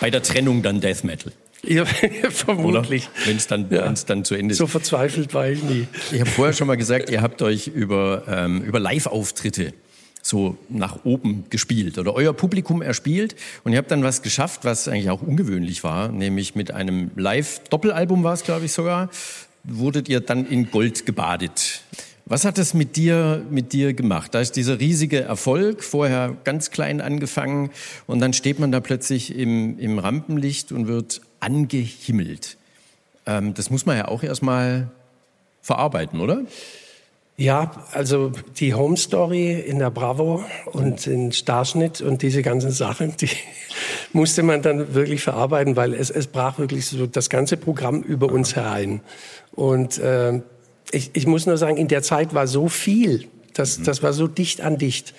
[0.00, 1.32] Bei der Trennung dann Death Metal.
[1.62, 1.84] Ja,
[2.30, 3.08] vermutlich.
[3.24, 3.92] Wenn es dann, ja.
[3.92, 4.58] dann zu Ende ist.
[4.58, 5.86] So verzweifelt war ich nie.
[6.12, 9.72] Ich habe vorher schon mal gesagt, ihr habt euch über, ähm, über Live-Auftritte
[10.22, 14.88] so nach oben gespielt oder euer Publikum erspielt und ihr habt dann was geschafft, was
[14.88, 19.08] eigentlich auch ungewöhnlich war, nämlich mit einem Live-Doppelalbum war es, glaube ich sogar,
[19.62, 21.82] wurdet ihr dann in Gold gebadet.
[22.28, 24.34] Was hat es mit dir, mit dir gemacht?
[24.34, 27.70] Da ist dieser riesige Erfolg, vorher ganz klein angefangen
[28.08, 32.56] und dann steht man da plötzlich im, im Rampenlicht und wird angehimmelt.
[33.26, 34.88] Ähm, das muss man ja auch erstmal
[35.62, 36.42] verarbeiten, oder?
[37.36, 43.16] Ja, also die Home Story in der Bravo und in Starschnitt und diese ganzen Sachen,
[43.18, 43.30] die
[44.12, 48.32] musste man dann wirklich verarbeiten, weil es, es brach wirklich so das ganze Programm über
[48.32, 49.00] uns herein.
[49.52, 50.40] Und äh,
[50.92, 53.84] ich, ich muss nur sagen, in der Zeit war so viel, das, mhm.
[53.84, 55.14] das war so dicht an dicht.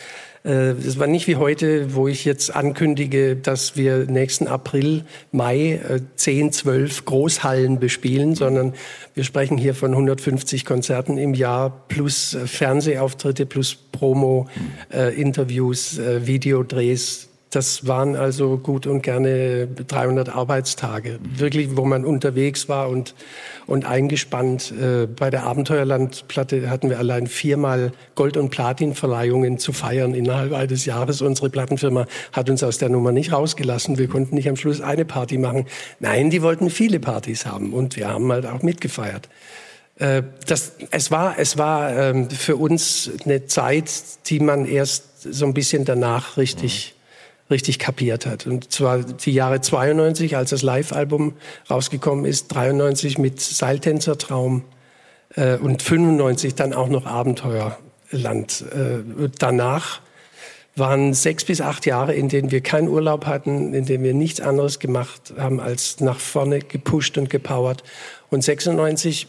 [0.47, 5.79] Äh, es war nicht wie heute, wo ich jetzt ankündige, dass wir nächsten April, Mai
[6.15, 8.73] 10, äh, 12 Großhallen bespielen, sondern
[9.13, 14.47] wir sprechen hier von 150 Konzerten im Jahr plus äh, Fernsehauftritte plus Promo,
[14.91, 15.19] mhm.
[15.19, 22.89] Interviews, Videodrehs, das waren also gut und gerne 300 Arbeitstage, wirklich, wo man unterwegs war
[22.89, 23.15] und,
[23.67, 24.73] und eingespannt.
[24.73, 30.85] Äh, bei der Abenteuerlandplatte hatten wir allein viermal Gold- und Platinverleihungen zu feiern innerhalb eines
[30.85, 31.21] Jahres.
[31.21, 33.97] Unsere Plattenfirma hat uns aus der Nummer nicht rausgelassen.
[33.97, 35.67] Wir konnten nicht am Schluss eine Party machen.
[36.01, 39.29] Nein, die wollten viele Partys haben und wir haben halt auch mitgefeiert.
[39.99, 43.89] Äh, das, es war, es war ähm, für uns eine Zeit,
[44.25, 46.93] die man erst so ein bisschen danach richtig
[47.49, 48.45] richtig kapiert hat.
[48.45, 51.33] Und zwar die Jahre 92, als das Live-Album
[51.69, 54.63] rausgekommen ist, 93 mit Seiltänzertraum
[55.35, 58.65] äh, und 95 dann auch noch Abenteuerland.
[58.73, 60.01] Äh, danach
[60.75, 64.39] waren sechs bis acht Jahre, in denen wir keinen Urlaub hatten, in denen wir nichts
[64.39, 67.83] anderes gemacht haben, als nach vorne gepusht und gepowert.
[68.29, 69.27] Und 96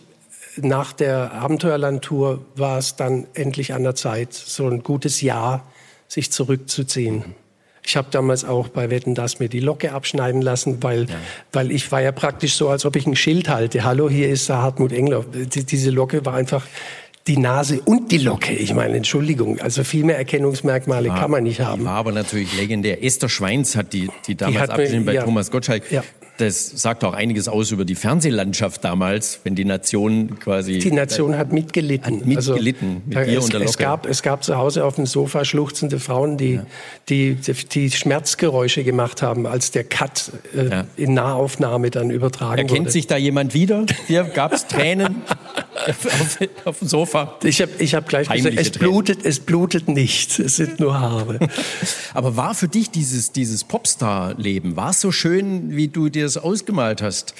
[0.56, 5.64] nach der Abenteuerlandtour war es dann endlich an der Zeit, so ein gutes Jahr
[6.08, 7.24] sich zurückzuziehen.
[7.88, 11.16] Ich habe damals auch bei Wetten das mir die Locke abschneiden lassen, weil, ja.
[11.52, 13.82] weil ich war ja praktisch so, als ob ich ein Schild halte.
[13.82, 15.24] Hallo, hier ist Hartmut Engler.
[15.32, 16.66] Die, diese Locke war einfach
[17.26, 18.52] die Nase und die Locke.
[18.52, 21.86] Ich meine, Entschuldigung, also viel mehr Erkennungsmerkmale war, kann man nicht haben.
[21.86, 23.02] War aber natürlich legendär.
[23.02, 25.22] Esther Schweins hat die, die damals abgeschnitten bei ja.
[25.22, 25.90] Thomas Gottschalk.
[25.90, 26.04] Ja.
[26.38, 30.78] Das sagt auch einiges aus über die Fernsehlandschaft damals, wenn die Nation quasi.
[30.78, 32.20] Die Nation hat mitgelitten.
[32.20, 33.70] Hat mitgelitten also, mit dir es.
[33.70, 36.66] Es gab, es gab zu Hause auf dem Sofa schluchzende Frauen, die, ja.
[37.08, 40.86] die, die, Schmerzgeräusche gemacht haben, als der Cut äh, ja.
[40.96, 42.90] in Nahaufnahme dann übertragen Erkennt wurde.
[42.92, 43.84] sich da jemand wieder?
[44.06, 45.22] Hier gab es Tränen
[45.88, 47.36] auf, auf, dem Sofa.
[47.42, 50.98] Ich habe ich hab gleich Heimliche gesagt, es blutet, es blutet nicht, es sind nur
[50.98, 51.38] Haare.
[52.14, 56.42] Aber war für dich dieses, dieses Popstar-Leben, war es so schön, wie du dir das
[56.42, 57.34] ausgemalt hast?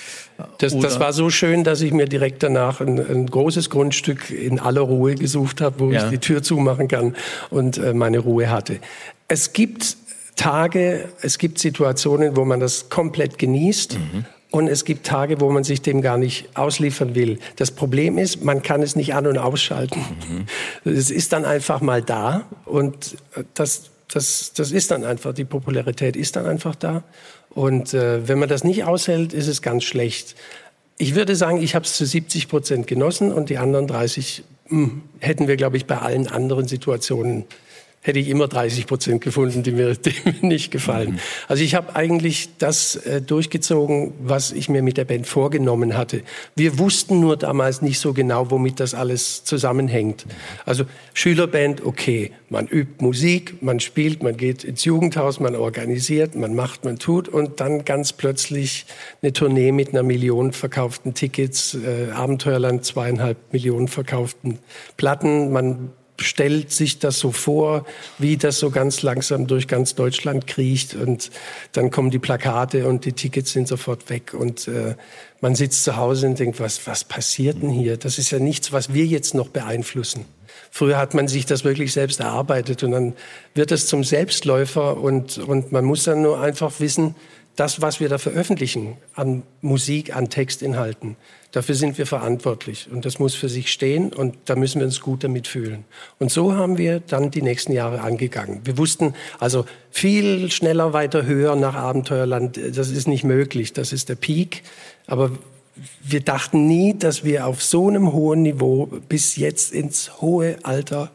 [0.59, 4.59] Das, das, war so schön, dass ich mir direkt danach ein, ein großes Grundstück in
[4.59, 6.05] aller Ruhe gesucht habe, wo ja.
[6.05, 7.16] ich die Tür zumachen kann
[7.51, 8.79] und äh, meine Ruhe hatte.
[9.29, 9.96] Es gibt
[10.37, 13.98] Tage, es gibt Situationen, wo man das komplett genießt.
[13.98, 14.24] Mhm.
[14.51, 17.38] Und es gibt Tage, wo man sich dem gar nicht ausliefern will.
[17.57, 20.01] Das Problem ist, man kann es nicht an- und ausschalten.
[20.01, 20.90] Mhm.
[20.90, 23.18] Es ist dann einfach mal da und
[23.53, 27.05] das, das, das ist dann einfach, die Popularität ist dann einfach da.
[27.51, 30.35] Und äh, wenn man das nicht aushält, ist es ganz schlecht.
[30.97, 34.87] Ich würde sagen, ich habe es zu 70 Prozent genossen und die anderen 30 mh,
[34.87, 37.44] hm, hätten wir, glaube ich, bei allen anderen Situationen
[38.01, 41.13] hätte ich immer 30 Prozent gefunden, die mir, die mir nicht gefallen.
[41.13, 41.19] Mhm.
[41.49, 46.23] Also ich habe eigentlich das äh, durchgezogen, was ich mir mit der Band vorgenommen hatte.
[46.55, 50.27] Wir wussten nur damals nicht so genau, womit das alles zusammenhängt.
[50.65, 50.85] Also
[51.15, 56.85] Schülerband, okay, man übt Musik, man spielt, man geht ins Jugendhaus, man organisiert, man macht,
[56.85, 58.87] man tut und dann ganz plötzlich
[59.23, 64.59] eine Tournee mit einer Million verkauften Tickets, äh, Abenteuerland zweieinhalb Millionen verkauften
[64.97, 67.85] Platten, man stellt sich das so vor,
[68.19, 71.31] wie das so ganz langsam durch ganz Deutschland kriecht und
[71.73, 74.97] dann kommen die Plakate und die Tickets sind sofort weg und äh,
[75.41, 77.97] man sitzt zu Hause und denkt, was, was passiert denn hier?
[77.97, 80.25] Das ist ja nichts, was wir jetzt noch beeinflussen.
[80.71, 83.15] Früher hat man sich das wirklich selbst erarbeitet und dann
[83.55, 87.15] wird es zum Selbstläufer und, und man muss dann nur einfach wissen,
[87.59, 91.16] das, was wir da veröffentlichen an Musik, an Textinhalten,
[91.51, 92.88] dafür sind wir verantwortlich.
[92.92, 95.85] Und das muss für sich stehen und da müssen wir uns gut damit fühlen.
[96.21, 98.61] Und so haben wir dann die nächsten Jahre angegangen.
[98.62, 104.09] Wir wussten also viel schneller, weiter, höher nach Abenteuerland, das ist nicht möglich, das ist
[104.09, 104.62] der Peak.
[105.09, 105.33] Aber
[106.03, 111.11] wir dachten nie, dass wir auf so einem hohen Niveau bis jetzt ins hohe Alter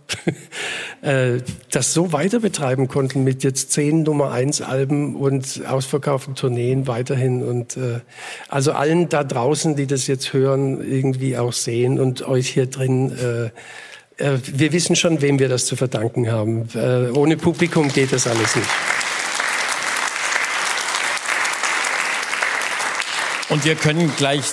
[1.01, 1.39] äh,
[1.71, 7.43] das so weiter betreiben konnten mit jetzt zehn Nummer eins Alben und ausverkauften Tourneen weiterhin
[7.43, 7.99] und äh,
[8.49, 13.11] also allen da draußen, die das jetzt hören, irgendwie auch sehen und euch hier drin.
[13.11, 16.67] Äh, äh wir wissen schon, wem wir das zu verdanken haben.
[16.75, 18.69] Äh, ohne Publikum geht das alles nicht.
[23.53, 24.45] Und wir können gleich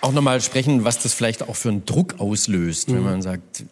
[0.00, 2.94] auch nochmal sprechen, was das vielleicht auch für einen Druck auslöst, mhm.
[2.96, 3.62] wenn man sagt,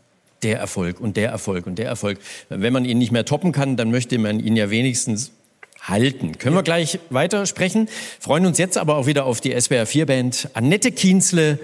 [0.44, 2.20] der Erfolg und der Erfolg und der Erfolg.
[2.50, 5.32] Wenn man ihn nicht mehr toppen kann, dann möchte man ihn ja wenigstens
[5.80, 6.38] halten.
[6.38, 7.88] Können wir gleich weiter sprechen?
[8.20, 11.58] Freuen uns jetzt aber auch wieder auf die SWR 4 Band Annette Kienzle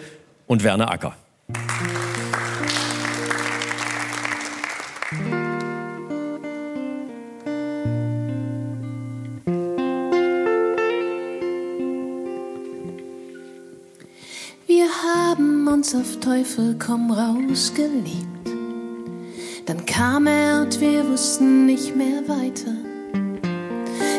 [0.48, 1.16] und Werner Acker.
[15.82, 18.48] Uns auf Teufel komm raus geliebt.
[19.66, 22.70] Dann kam er und wir wussten nicht mehr weiter.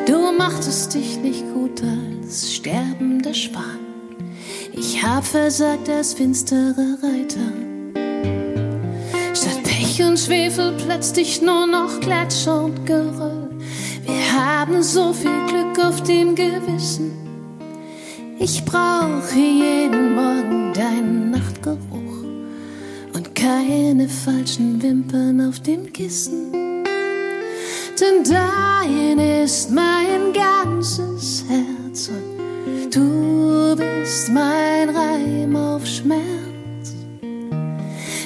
[0.06, 3.80] Du machtest dich nicht gut als sterbender Schwan.
[4.74, 7.54] Ich hab versagt als finstere Reiter.
[9.34, 13.52] Statt Pech und Schwefel plötzlich nur noch Gletscher und Geröll.
[14.06, 17.14] Wir haben so viel Glück auf dem Gewissen.
[18.38, 21.23] Ich brauche jeden Morgen deinen
[24.04, 26.52] keine falschen Wimpern auf dem Kissen.
[28.00, 36.96] Denn dein ist mein ganzes Herz und du bist mein Reim auf Schmerz.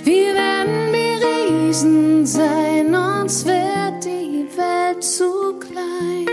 [0.03, 6.25] Wie wenn wir Riesen sein, uns wird die Welt zu klein.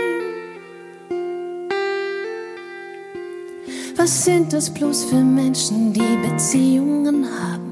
[3.95, 7.64] Was sind das bloß für Menschen, die Beziehungen haben?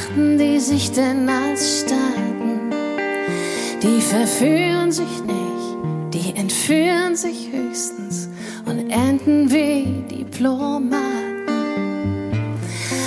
[0.00, 2.70] Betrachten die sich denn als Staaten?
[3.82, 8.28] Die verführen sich nicht, die entführen sich höchstens
[8.64, 11.00] und enden wie Diplomaten.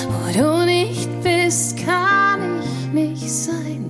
[0.07, 3.89] Wo du nicht bist, kann ich nicht sein.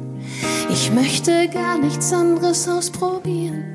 [0.70, 3.66] Ich möchte gar nichts anderes ausprobieren.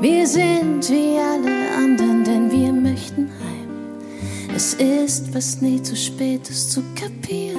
[0.00, 4.52] Wir sind wie alle anderen, denn wir möchten heim.
[4.54, 7.51] Es ist, was nie zu spät ist zu kapieren.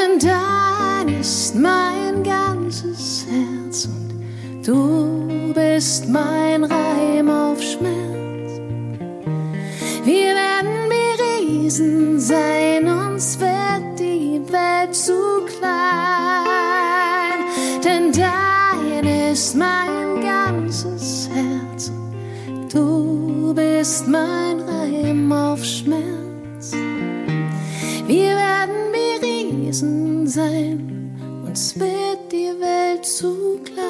[0.00, 8.60] Denn dein ist mein ganzes Herz und du bist mein Reim auf Schmerz.
[10.04, 17.40] Wir werden wie Riesen sein, uns wird die Welt zu klein.
[17.84, 21.92] Denn dein ist mein ganzes Herz
[22.48, 26.29] und du bist mein Reim auf Schmerz.
[30.30, 33.80] Sein, uns wird die Welt zu klein.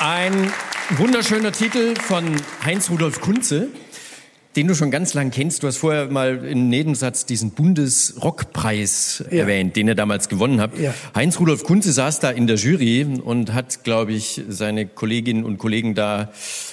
[0.00, 0.52] Ein
[0.96, 3.68] wunderschöner Titel von Heinz Rudolf Kunze
[4.56, 5.62] den du schon ganz lang kennst.
[5.62, 9.40] Du hast vorher mal im Nebensatz diesen Bundesrockpreis ja.
[9.40, 10.78] erwähnt, den er damals gewonnen hat.
[10.78, 10.94] Ja.
[11.14, 15.58] Heinz Rudolf Kunze saß da in der Jury und hat, glaube ich, seine Kolleginnen und
[15.58, 16.32] Kollegen da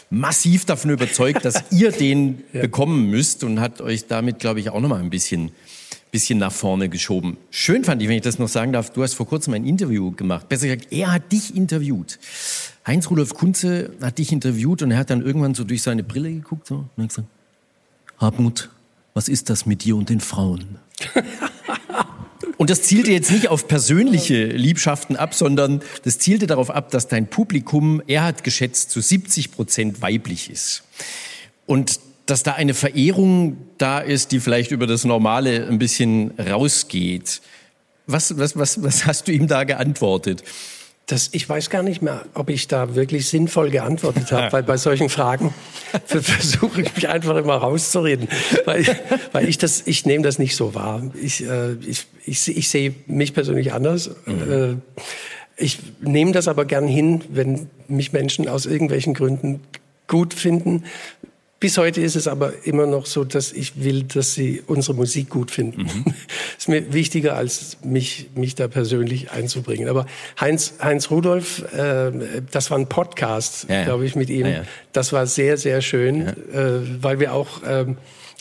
[0.10, 2.62] massiv davon überzeugt, dass ihr den ja.
[2.62, 5.52] bekommen müsst und hat euch damit, glaube ich, auch noch mal ein bisschen
[6.12, 7.38] bisschen nach vorne geschoben.
[7.52, 10.12] Schön fand ich, wenn ich das noch sagen darf, du hast vor kurzem ein Interview
[10.12, 10.50] gemacht.
[10.50, 12.18] Besser gesagt, er hat dich interviewt.
[12.88, 16.32] Heinz Rudolf Kunze hat dich interviewt und er hat dann irgendwann so durch seine Brille
[16.32, 17.28] geguckt so, und hat gesagt,
[18.20, 18.70] Hartmut,
[19.14, 20.78] was ist das mit dir und den Frauen?
[22.58, 27.08] Und das zielte jetzt nicht auf persönliche Liebschaften ab, sondern das zielte darauf ab, dass
[27.08, 30.84] dein Publikum, er hat geschätzt, zu 70 Prozent weiblich ist.
[31.66, 37.42] Und dass da eine Verehrung da ist, die vielleicht über das Normale ein bisschen rausgeht.
[38.08, 40.44] Was, was, was, was hast du ihm da geantwortet?
[41.10, 44.78] Das, ich weiß gar nicht mehr, ob ich da wirklich sinnvoll geantwortet habe, weil bei
[44.78, 45.54] solchen Fragen
[46.06, 48.28] versuche ich mich einfach immer rauszureden,
[48.66, 48.86] weil,
[49.32, 51.02] weil ich das, ich nehme das nicht so wahr.
[51.20, 54.12] Ich, äh, ich, ich, ich sehe mich persönlich anders.
[54.28, 54.52] Mhm.
[54.52, 54.76] Äh,
[55.58, 59.62] ich nehme das aber gern hin, wenn mich Menschen aus irgendwelchen Gründen
[60.08, 60.84] gut finden,
[61.60, 65.30] bis heute ist es aber immer noch so, dass ich will, dass sie unsere Musik
[65.30, 65.82] gut finden.
[65.82, 66.06] Mhm.
[66.58, 69.90] ist mir wichtiger, als mich, mich da persönlich einzubringen.
[69.90, 70.06] Aber
[70.40, 72.12] Heinz, Heinz Rudolf, äh,
[72.52, 73.84] das war ein Podcast, ja, ja.
[73.84, 74.46] glaube ich, mit ihm.
[74.46, 76.34] Ja, das war sehr, sehr schön, äh,
[77.02, 77.86] weil wir auch äh,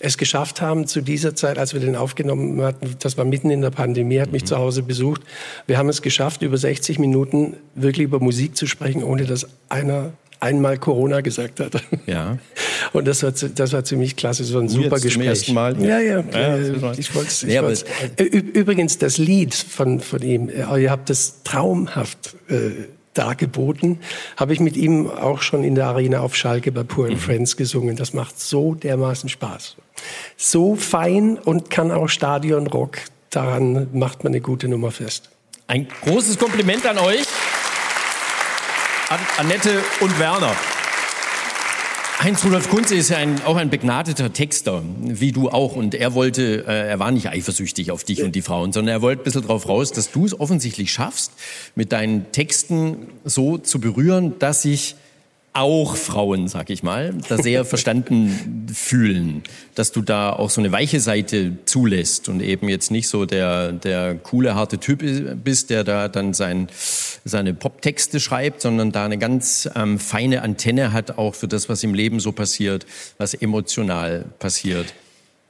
[0.00, 3.62] es geschafft haben, zu dieser Zeit, als wir den aufgenommen hatten, das war mitten in
[3.62, 4.46] der Pandemie, hat mich mhm.
[4.46, 5.22] zu Hause besucht.
[5.66, 10.12] Wir haben es geschafft, über 60 Minuten wirklich über Musik zu sprechen, ohne dass einer
[10.40, 11.82] einmal Corona gesagt hat.
[12.06, 12.38] Ja.
[12.92, 15.44] Und das war, das war ziemlich klasse, so ein super Jetzt Gespräch.
[15.44, 15.82] Zum ersten Mal?
[15.82, 16.24] Ja, ja.
[16.32, 17.68] ja äh, ich wollte ja,
[18.16, 22.70] äh, Übrigens, das Lied von, von ihm, äh, ihr habt das traumhaft äh,
[23.14, 23.98] dargeboten,
[24.36, 27.16] habe ich mit ihm auch schon in der Arena auf Schalke bei Poor mhm.
[27.16, 27.96] Friends gesungen.
[27.96, 29.76] Das macht so dermaßen Spaß.
[30.36, 32.98] So fein und kann auch Stadionrock.
[33.30, 35.30] Daran macht man eine gute Nummer fest.
[35.66, 37.24] Ein großes Kompliment an euch.
[39.10, 40.54] An Annette und Werner.
[42.18, 45.76] Heinz-Rudolf Kunze ist ja ein, auch ein begnadeter Texter, wie du auch.
[45.76, 49.00] Und er wollte, äh, er war nicht eifersüchtig auf dich und die Frauen, sondern er
[49.00, 51.32] wollte ein bisschen darauf raus, dass du es offensichtlich schaffst,
[51.74, 54.94] mit deinen Texten so zu berühren, dass sich
[55.52, 59.42] auch Frauen, sag ich mal, da sehr verstanden fühlen,
[59.74, 63.72] dass du da auch so eine weiche Seite zulässt und eben jetzt nicht so der,
[63.72, 65.02] der coole, harte Typ
[65.42, 66.68] bist, der da dann sein,
[67.24, 71.82] seine Poptexte schreibt, sondern da eine ganz ähm, feine Antenne hat auch für das, was
[71.82, 74.94] im Leben so passiert, was emotional passiert.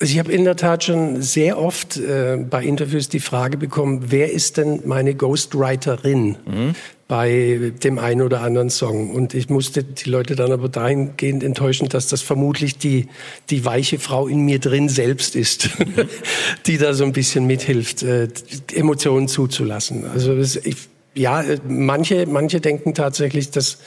[0.01, 4.05] Also ich habe in der Tat schon sehr oft äh, bei Interviews die Frage bekommen,
[4.09, 6.75] wer ist denn meine Ghostwriterin mhm.
[7.09, 9.11] bei dem einen oder anderen Song?
[9.13, 13.09] Und ich musste die Leute dann aber dahingehend enttäuschen, dass das vermutlich die,
[13.51, 15.71] die weiche Frau in mir drin selbst ist,
[16.67, 18.29] die da so ein bisschen mithilft, äh,
[18.73, 20.05] Emotionen zuzulassen.
[20.09, 20.77] Also das, ich,
[21.15, 23.79] ja, manche, manche denken tatsächlich, dass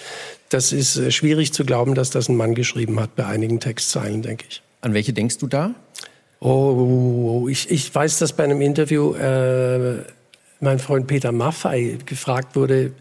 [0.49, 4.21] das ist äh, schwierig zu glauben, dass das ein Mann geschrieben hat bei einigen Textzeilen,
[4.23, 4.61] denke ich.
[4.81, 5.75] An welche denkst du da?
[6.43, 10.03] Oh, ich, ich weiß, dass bei einem Interview äh,
[10.59, 12.93] mein Freund Peter Maffei gefragt wurde,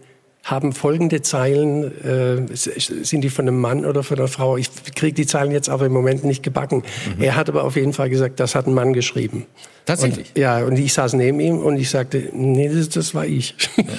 [0.42, 4.56] haben folgende Zeilen, äh, sind die von einem Mann oder von einer Frau?
[4.56, 6.82] Ich kriege die Zeilen jetzt aber im Moment nicht gebacken.
[7.16, 7.22] Mhm.
[7.22, 9.46] Er hat aber auf jeden Fall gesagt, das hat ein Mann geschrieben.
[9.84, 10.28] Tatsächlich?
[10.28, 13.54] Und, ja, und ich saß neben ihm und ich sagte, nee, das, das war ich.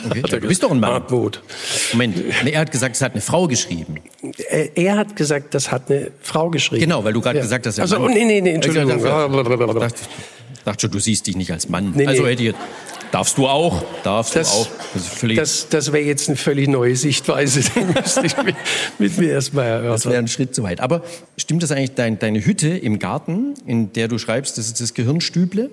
[0.09, 0.21] Okay.
[0.39, 0.93] du bist doch ein Mann.
[0.93, 1.41] Hartmut.
[1.93, 3.97] Moment, er hat gesagt, es hat eine Frau geschrieben.
[4.49, 6.81] Er, er hat gesagt, das hat eine Frau geschrieben.
[6.81, 7.43] Genau, weil du gerade ja.
[7.43, 8.13] gesagt hast, er also, Mann.
[8.13, 8.97] nee, nee, nee, Entschuldigung.
[8.97, 9.95] Ich dachte,
[10.65, 11.93] dachte schon, du siehst dich nicht als Mann.
[11.95, 12.55] Nee, also hätte ich
[13.11, 13.83] Darfst du auch?
[14.03, 14.67] Darfst das, du auch?
[14.93, 17.59] Das, das, das wäre jetzt eine völlig neue Sichtweise.
[17.75, 18.55] Die müsste ich mit,
[18.99, 19.91] mit mir erstmal erörtern.
[19.91, 20.79] Das wäre ein Schritt zu weit.
[20.79, 21.03] Aber
[21.37, 24.93] stimmt das eigentlich, dein, deine Hütte im Garten, in der du schreibst, das ist das
[24.93, 25.69] Gehirnstüble?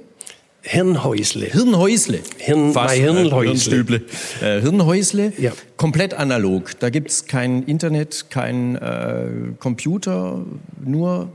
[0.62, 1.46] Hirnhäusle.
[1.46, 2.20] Hirnhäusle.
[2.38, 4.02] Hirn, Fast, äh, Hirnhäusle.
[4.42, 5.52] Äh, Hirnhäusle, ja.
[5.76, 6.78] komplett analog.
[6.80, 9.26] Da gibt es kein Internet, kein äh,
[9.60, 10.44] Computer,
[10.84, 11.30] nur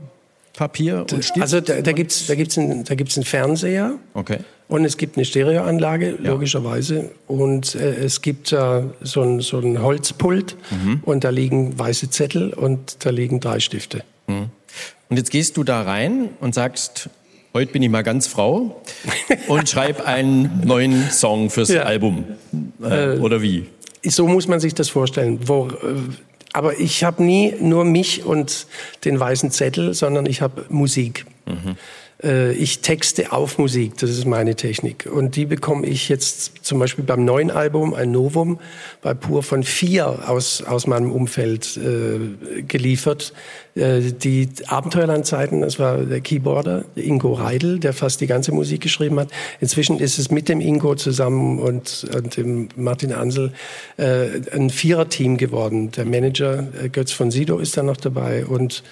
[0.54, 1.40] Papier und Stift?
[1.40, 3.98] Also da, da gibt es da gibt's einen, da gibt's einen Fernseher.
[4.14, 4.38] Okay.
[4.66, 6.30] Und es gibt eine Stereoanlage, ja.
[6.30, 7.10] logischerweise.
[7.26, 10.56] Und äh, es gibt äh, so, ein, so ein Holzpult.
[10.70, 11.00] Mhm.
[11.04, 14.04] Und da liegen weiße Zettel und da liegen drei Stifte.
[14.26, 14.46] Mhm.
[15.10, 17.10] Und jetzt gehst du da rein und sagst,
[17.52, 18.82] heute bin ich mal ganz Frau
[19.48, 21.82] und schreib einen neuen Song fürs ja.
[21.82, 22.24] Album.
[22.82, 23.66] Äh, oder wie?
[24.02, 25.40] So muss man sich das vorstellen.
[25.46, 25.72] Wo, äh,
[26.54, 28.66] aber ich habe nie nur mich und
[29.04, 31.26] den weißen Zettel, sondern ich habe Musik.
[31.46, 31.76] Mhm.
[32.22, 35.06] Äh, ich texte auf Musik, das ist meine Technik.
[35.10, 38.58] Und die bekomme ich jetzt zum Beispiel beim neuen Album, ein Novum,
[39.02, 43.32] bei Pur von vier aus, aus meinem Umfeld äh, geliefert.
[43.74, 49.18] Äh, die Abenteuerlandzeiten, das war der Keyboarder Ingo Reidel, der fast die ganze Musik geschrieben
[49.18, 49.28] hat.
[49.60, 53.52] Inzwischen ist es mit dem Ingo zusammen und, und dem Martin Ansel
[53.96, 55.90] äh, ein Viererteam geworden.
[55.92, 58.82] Der Manager äh, Götz von Sido ist da noch dabei und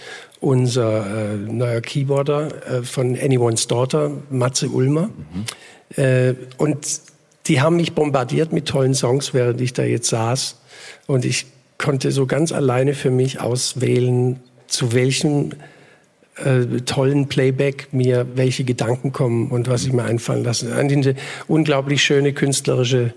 [0.43, 5.09] unser äh, neuer Keyboarder äh, von Anyone's Daughter, Matze Ulmer.
[5.09, 6.03] Mhm.
[6.03, 7.01] Äh, und
[7.47, 10.61] die haben mich bombardiert mit tollen Songs, während ich da jetzt saß.
[11.07, 11.47] Und ich
[11.79, 15.51] konnte so ganz alleine für mich auswählen, zu welchem
[16.37, 20.75] äh, tollen Playback mir welche Gedanken kommen und was ich mir einfallen lasse.
[20.75, 21.15] Eine
[21.47, 23.15] unglaublich schöne künstlerische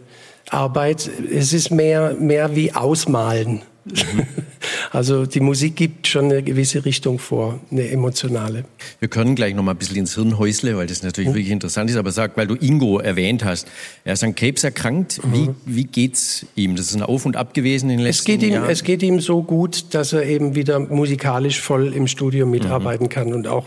[0.50, 1.10] Arbeit.
[1.32, 3.64] Es ist mehr, mehr wie Ausmalen.
[3.86, 4.26] Mhm.
[4.92, 8.66] Also die Musik gibt schon eine gewisse Richtung vor, eine emotionale.
[9.00, 11.36] Wir können gleich noch mal ein bisschen ins Hirnhäusle, weil das natürlich mhm.
[11.36, 11.98] wirklich interessant ist.
[11.98, 13.68] Aber sag, weil du Ingo erwähnt hast,
[14.06, 15.22] er ist an Krebs erkrankt.
[15.24, 15.34] Mhm.
[15.34, 16.76] Wie, wie geht's ihm?
[16.76, 18.70] Das ist ein Auf und Ab gewesen in den letzten es geht ihm, Jahren.
[18.70, 23.10] Es geht ihm so gut, dass er eben wieder musikalisch voll im Studio mitarbeiten mhm.
[23.10, 23.66] kann und auch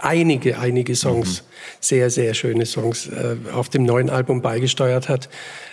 [0.00, 1.46] einige, einige Songs, mhm.
[1.80, 5.28] sehr, sehr schöne Songs äh, auf dem neuen Album beigesteuert hat.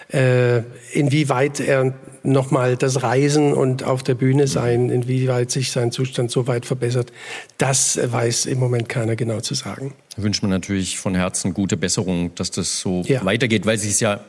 [0.09, 0.59] Äh,
[0.91, 1.93] inwieweit er
[2.23, 7.11] nochmal das Reisen und auf der Bühne sein, inwieweit sich sein Zustand so weit verbessert,
[7.57, 9.93] das weiß im Moment keiner genau zu sagen.
[10.15, 13.23] Da wünscht man natürlich von Herzen gute Besserung, dass das so ja.
[13.25, 14.21] weitergeht, weil sich es ja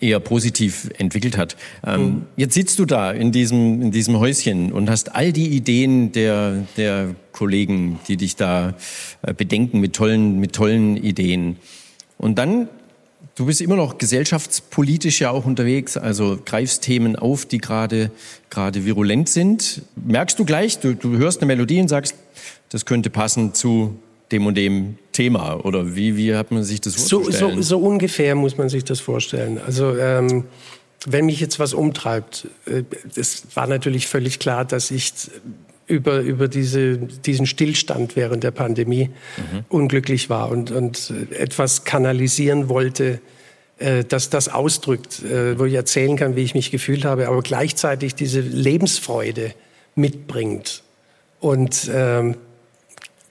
[0.00, 1.56] eher positiv entwickelt hat.
[1.86, 2.22] Ähm, mhm.
[2.36, 6.64] Jetzt sitzt du da in diesem, in diesem Häuschen und hast all die Ideen der,
[6.76, 8.74] der Kollegen, die dich da
[9.22, 11.56] äh, bedenken mit tollen, mit tollen Ideen.
[12.18, 12.68] Und dann
[13.36, 18.12] Du bist immer noch gesellschaftspolitisch ja auch unterwegs, also greifst Themen auf, die gerade
[18.48, 19.82] gerade virulent sind.
[19.96, 22.14] Merkst du gleich, du, du hörst eine Melodie und sagst,
[22.68, 23.98] das könnte passen zu
[24.30, 27.56] dem und dem Thema oder wie, wie hat man sich das vorzustellen?
[27.56, 29.60] So, so, so ungefähr muss man sich das vorstellen.
[29.64, 30.44] Also ähm,
[31.06, 32.84] wenn mich jetzt was umtreibt, äh,
[33.16, 35.12] es war natürlich völlig klar, dass ich
[35.86, 39.64] über, über diese, diesen Stillstand während der Pandemie mhm.
[39.68, 43.20] unglücklich war und, und etwas kanalisieren wollte,
[43.78, 47.42] äh, dass das ausdrückt, äh, wo ich erzählen kann, wie ich mich gefühlt habe, aber
[47.42, 49.52] gleichzeitig diese Lebensfreude
[49.94, 50.82] mitbringt.
[51.40, 52.36] Und ähm,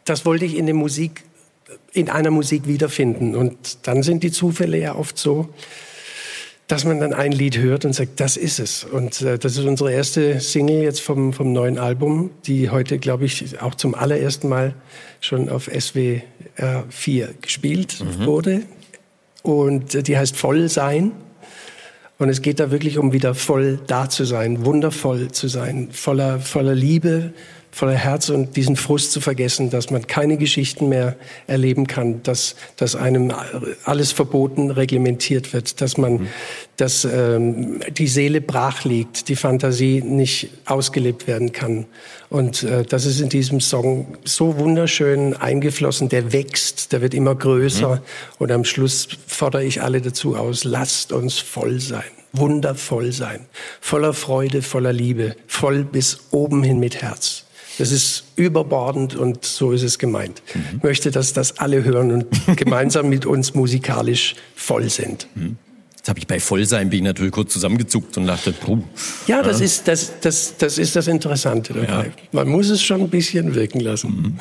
[0.06, 1.24] das wollte ich in der Musik,
[1.94, 3.36] in einer Musik wiederfinden.
[3.36, 5.50] Und dann sind die Zufälle ja oft so,
[6.74, 8.84] dass man dann ein Lied hört und sagt, das ist es.
[8.84, 13.26] Und äh, das ist unsere erste Single jetzt vom, vom neuen Album, die heute, glaube
[13.26, 14.74] ich, auch zum allerersten Mal
[15.22, 16.24] schon auf SWR
[16.90, 18.26] 4 gespielt mhm.
[18.26, 18.62] wurde.
[19.44, 21.12] Und äh, die heißt Voll sein.
[22.18, 26.40] Und es geht da wirklich um wieder voll da zu sein, wundervoll zu sein, voller,
[26.40, 27.34] voller Liebe,
[27.74, 31.16] voller Herz und diesen Frust zu vergessen, dass man keine Geschichten mehr
[31.48, 33.34] erleben kann, dass, dass einem
[33.84, 36.28] alles verboten reglementiert wird, dass man, mhm.
[36.78, 41.88] dass ähm, die Seele brach liegt, die Fantasie nicht ausgelebt werden kann.
[42.30, 46.10] Und äh, das ist in diesem Song so wunderschön eingeflossen.
[46.10, 47.96] Der wächst, der wird immer größer.
[47.96, 48.02] Mhm.
[48.38, 52.04] Und am Schluss fordere ich alle dazu aus: Lasst uns voll sein
[52.34, 53.46] wundervoll sein,
[53.80, 57.43] voller Freude, voller Liebe, voll bis oben hin mit Herz.
[57.78, 60.42] Das ist überbordend und so ist es gemeint.
[60.54, 60.62] Mhm.
[60.78, 65.28] Ich möchte, dass das alle hören und gemeinsam mit uns musikalisch voll sind.
[65.36, 65.58] Mhm.
[66.04, 68.84] Jetzt habe ich bei Vollsein bin ich natürlich kurz zusammengezuckt und dachte, puh.
[69.26, 69.66] Ja, das ja.
[69.66, 72.06] ist das, das, das ist das Interessante dabei.
[72.08, 72.12] Ja.
[72.34, 74.10] Man muss es schon ein bisschen wirken lassen.
[74.10, 74.40] Mhm.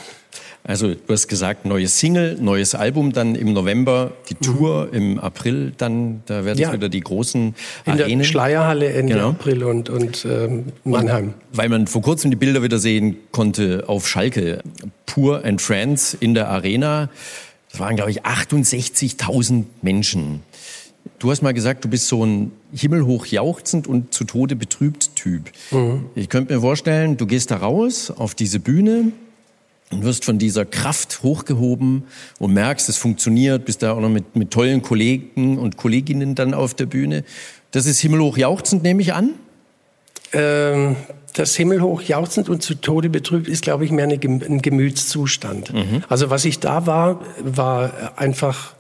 [0.65, 4.95] Also du hast gesagt, neues Single, neues Album dann im November, die Tour mhm.
[4.95, 6.73] im April dann, da werden ja.
[6.73, 7.55] wieder die großen
[7.85, 8.19] In Arenen.
[8.21, 9.31] der Schleierhalle Ende genau.
[9.31, 11.25] April und, und ähm, Mannheim.
[11.25, 14.63] Und, weil man vor kurzem die Bilder wieder sehen konnte auf Schalke,
[15.05, 17.11] Pur and Friends in der Arena.
[17.73, 20.43] Das waren, glaube ich, 68.000 Menschen.
[21.19, 25.51] Du hast mal gesagt, du bist so ein himmelhoch jauchzend und zu Tode betrübt Typ.
[25.71, 26.07] Mhm.
[26.15, 29.13] Ich könnte mir vorstellen, du gehst da raus auf diese Bühne,
[29.93, 32.05] und wirst von dieser Kraft hochgehoben
[32.39, 36.55] und merkst, es funktioniert, bist da auch noch mit, mit tollen Kollegen und Kolleginnen dann
[36.55, 37.25] auf der Bühne.
[37.71, 39.35] Das ist himmelhoch jauchzend, nehme ich an?
[40.33, 40.97] Ähm,
[41.35, 45.73] das himmelhoch jauchzend und zu Tode betrübt ist, glaube ich, mehr eine, ein Gemütszustand.
[45.73, 46.03] Mhm.
[46.09, 48.75] Also was ich da war, war einfach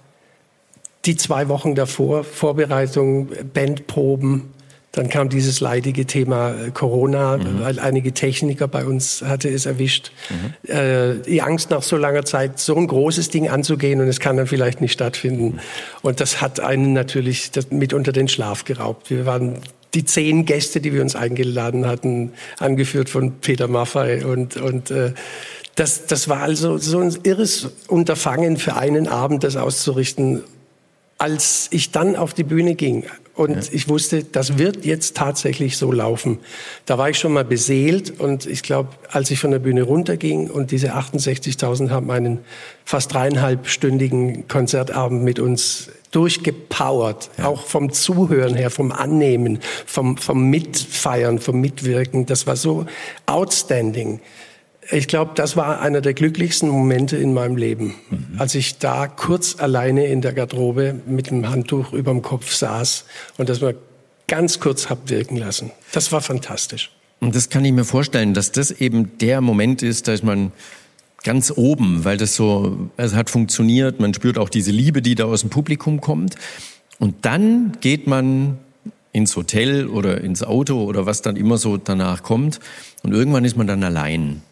[1.04, 4.51] die zwei Wochen davor, Vorbereitung, Bandproben,
[4.92, 7.60] dann kam dieses leidige Thema äh, Corona, mhm.
[7.60, 10.12] weil einige Techniker bei uns hatte es erwischt.
[10.28, 10.70] Mhm.
[10.70, 14.36] Äh, die Angst nach so langer Zeit, so ein großes Ding anzugehen und es kann
[14.36, 15.60] dann vielleicht nicht stattfinden.
[16.02, 19.10] Und das hat einen natürlich mit unter den Schlaf geraubt.
[19.10, 19.58] Wir waren
[19.94, 25.12] die zehn Gäste, die wir uns eingeladen hatten, angeführt von Peter Maffei und, und äh,
[25.74, 30.42] das, das war also so ein irres Unterfangen für einen Abend, das auszurichten.
[31.16, 33.04] Als ich dann auf die Bühne ging,
[33.34, 33.72] und ja.
[33.72, 36.38] ich wusste, das wird jetzt tatsächlich so laufen.
[36.84, 40.50] Da war ich schon mal beseelt und ich glaube, als ich von der Bühne runterging
[40.50, 42.40] und diese 68.000 haben einen
[42.84, 47.46] fast dreieinhalbstündigen Konzertabend mit uns durchgepowert, ja.
[47.46, 52.26] auch vom Zuhören her, vom Annehmen, vom, vom Mitfeiern, vom Mitwirken.
[52.26, 52.84] Das war so
[53.24, 54.20] outstanding
[54.92, 58.26] ich glaube, das war einer der glücklichsten Momente in meinem Leben, mhm.
[58.38, 63.04] als ich da kurz alleine in der Garderobe mit dem Handtuch über dem Kopf saß
[63.38, 63.74] und das mal
[64.28, 65.70] ganz kurz hab wirken lassen.
[65.92, 66.90] Das war fantastisch.
[67.20, 70.52] Und das kann ich mir vorstellen, dass das eben der Moment ist, da ist man
[71.22, 75.24] ganz oben, weil das so, es hat funktioniert, man spürt auch diese Liebe, die da
[75.24, 76.34] aus dem Publikum kommt.
[76.98, 78.58] Und dann geht man
[79.12, 82.60] ins Hotel oder ins Auto oder was dann immer so danach kommt.
[83.02, 84.42] Und irgendwann ist man dann allein.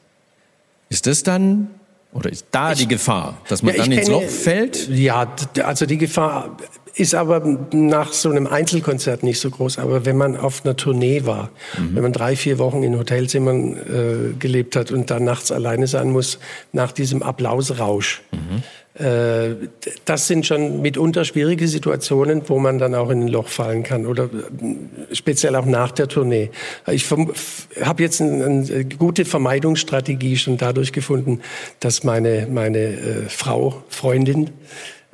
[0.91, 1.71] Ist das dann
[2.13, 4.89] oder ist da ich, die Gefahr, dass man ja, dann ins kenne, Loch fällt?
[4.89, 5.33] Ja,
[5.63, 6.57] also die Gefahr
[6.95, 9.79] ist aber nach so einem Einzelkonzert nicht so groß.
[9.79, 11.95] Aber wenn man auf einer Tournee war, mhm.
[11.95, 16.11] wenn man drei, vier Wochen in Hotelzimmern äh, gelebt hat und dann nachts alleine sein
[16.11, 16.41] muss,
[16.73, 18.63] nach diesem Applausrausch, mhm.
[18.95, 19.69] Äh,
[20.05, 24.05] das sind schon mitunter schwierige Situationen, wo man dann auch in ein Loch fallen kann
[24.05, 26.51] oder äh, speziell auch nach der Tournee.
[26.91, 31.41] Ich habe jetzt eine, gute Vermeidungsstrategie schon dadurch gefunden,
[31.79, 34.51] dass meine, meine äh, Frau, Freundin,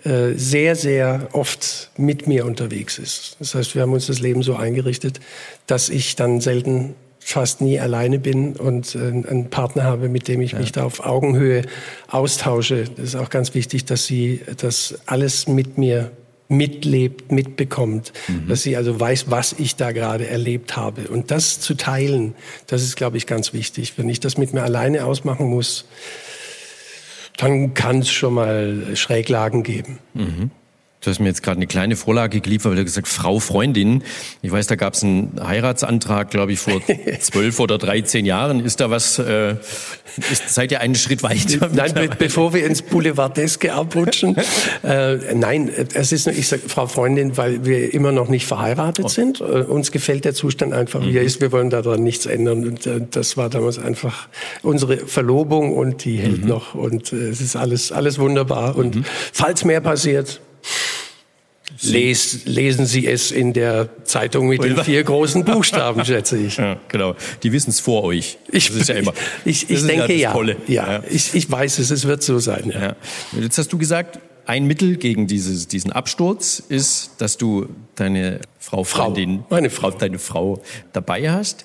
[0.05, 3.37] sehr, sehr oft mit mir unterwegs ist.
[3.41, 5.21] Das heißt, wir haben uns das Leben so eingerichtet,
[5.67, 6.95] dass ich dann selten
[7.29, 10.61] fast nie alleine bin und äh, einen Partner habe, mit dem ich ja.
[10.61, 11.63] mich da auf Augenhöhe
[12.07, 12.85] austausche.
[12.85, 16.13] Das ist auch ganz wichtig, dass sie das alles mit mir
[16.47, 18.47] mitlebt, mitbekommt, mhm.
[18.47, 21.09] dass sie also weiß, was ich da gerade erlebt habe.
[21.09, 22.37] Und das zu teilen,
[22.69, 23.95] das ist, glaube ich, ganz wichtig.
[23.97, 25.87] Wenn ich das mit mir alleine ausmachen muss,
[27.39, 29.99] dann kann es schon mal Schräglagen geben.
[30.15, 30.53] Mhm.
[31.07, 34.03] Du hast mir jetzt gerade eine kleine Vorlage geliefert, weil du gesagt Frau Freundin.
[34.43, 36.81] Ich weiß, da gab es einen Heiratsantrag, glaube ich, vor
[37.21, 38.59] zwölf oder dreizehn Jahren.
[38.59, 39.55] Ist da was, äh,
[40.33, 41.71] ist, seid ihr einen Schritt weiter?
[41.73, 44.37] Nein, be bevor wir ins Boulevardeske abrutschen.
[44.83, 49.09] äh, nein, es ist, ich sage Frau Freundin, weil wir immer noch nicht verheiratet oh.
[49.09, 49.41] sind.
[49.41, 51.19] Äh, uns gefällt der Zustand einfach, wie mhm.
[51.19, 51.41] er ist.
[51.41, 52.67] Wir wollen daran nichts ändern.
[52.67, 54.27] Und äh, das war damals einfach
[54.63, 56.49] unsere Verlobung und die hält mhm.
[56.49, 56.75] noch.
[56.75, 58.75] Und äh, es ist alles, alles wunderbar.
[58.75, 59.05] Und mhm.
[59.33, 60.41] falls mehr passiert,
[61.83, 66.57] Les, lesen Sie es in der Zeitung mit den vier großen Buchstaben, schätze ich.
[66.57, 67.15] Ja, genau.
[67.43, 68.39] Die wissen es vor euch.
[68.51, 69.13] Ich, das ist ja immer.
[69.45, 70.35] Ich, ich denke ja.
[70.67, 71.03] Ja, ja.
[71.11, 72.71] Ich, ich weiß es, es wird so sein.
[72.73, 72.81] Ja.
[72.81, 72.97] ja.
[73.41, 78.85] Jetzt hast du gesagt, ein Mittel gegen dieses, diesen Absturz ist, dass du deine Frau,
[78.85, 80.63] Freundin, Frau, meine Frau, deine Frau
[80.93, 81.65] dabei hast.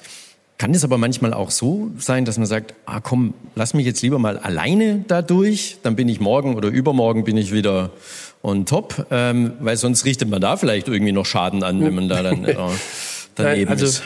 [0.62, 4.04] Kann es aber manchmal auch so sein, dass man sagt, ah komm, lass mich jetzt
[4.04, 7.90] lieber mal alleine da durch, dann bin ich morgen oder übermorgen bin ich wieder
[8.44, 12.10] on top, ähm, weil sonst richtet man da vielleicht irgendwie noch Schaden an, wenn man
[12.10, 12.56] da dann äh,
[13.34, 14.04] daneben also, ist.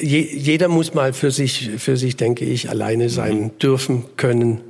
[0.00, 3.58] Je, jeder muss mal für sich, für sich, denke ich, alleine sein mhm.
[3.60, 4.62] dürfen können.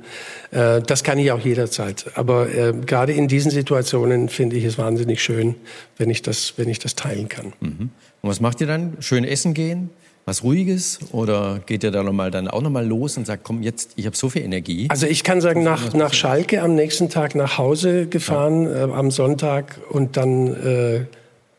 [0.51, 2.11] Äh, das kann ich auch jederzeit.
[2.13, 5.55] Aber äh, gerade in diesen Situationen finde ich es wahnsinnig schön,
[5.97, 7.53] wenn ich das, wenn ich das teilen kann.
[7.61, 7.89] Mhm.
[8.21, 8.97] Und was macht ihr dann?
[8.99, 9.89] Schön essen gehen?
[10.25, 13.43] Was Ruhiges oder geht ihr da noch mal dann auch noch mal los und sagt,
[13.43, 14.87] komm jetzt, ich habe so viel Energie?
[14.89, 18.87] Also ich kann sagen, nach, nach Schalke am nächsten Tag nach Hause gefahren, ja.
[18.87, 21.05] äh, am Sonntag und dann äh,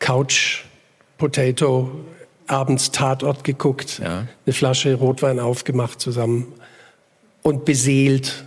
[0.01, 0.65] Couch
[1.17, 1.91] Potato,
[2.49, 4.27] abends Tatort geguckt, Ja.
[4.45, 6.53] eine Flasche Rotwein aufgemacht zusammen
[7.43, 8.45] und beseelt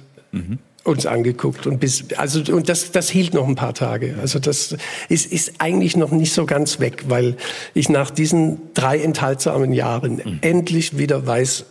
[0.90, 4.16] uns angeguckt und bis also und das das hielt noch ein paar Tage.
[4.22, 4.76] Also das
[5.08, 7.38] ist ist eigentlich noch nicht so ganz weg, weil
[7.74, 11.66] ich nach diesen drei enthaltsamen Jahren endlich wieder weiß,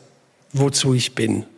[0.52, 1.44] wozu ich bin.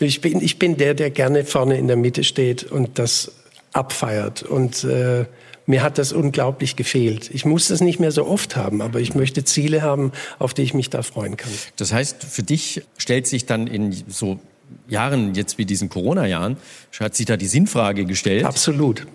[0.00, 3.30] Ich bin ich bin der, der gerne vorne in der Mitte steht und das
[3.72, 5.26] abfeiert und äh,
[5.70, 7.30] mir hat das unglaublich gefehlt.
[7.32, 10.62] Ich muss das nicht mehr so oft haben, aber ich möchte Ziele haben, auf die
[10.62, 11.52] ich mich da freuen kann.
[11.76, 14.40] Das heißt, für dich stellt sich dann in so
[14.88, 16.56] Jahren, jetzt wie diesen Corona-Jahren,
[16.98, 18.44] hat sich da die Sinnfrage gestellt.
[18.44, 19.06] Absolut.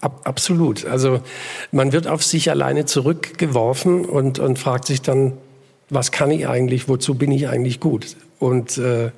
[0.00, 0.84] Ab, absolut.
[0.84, 1.22] Also
[1.72, 5.32] man wird auf sich alleine zurückgeworfen und, und fragt sich dann,
[5.88, 8.16] was kann ich eigentlich, wozu bin ich eigentlich gut?
[8.38, 9.10] Und äh,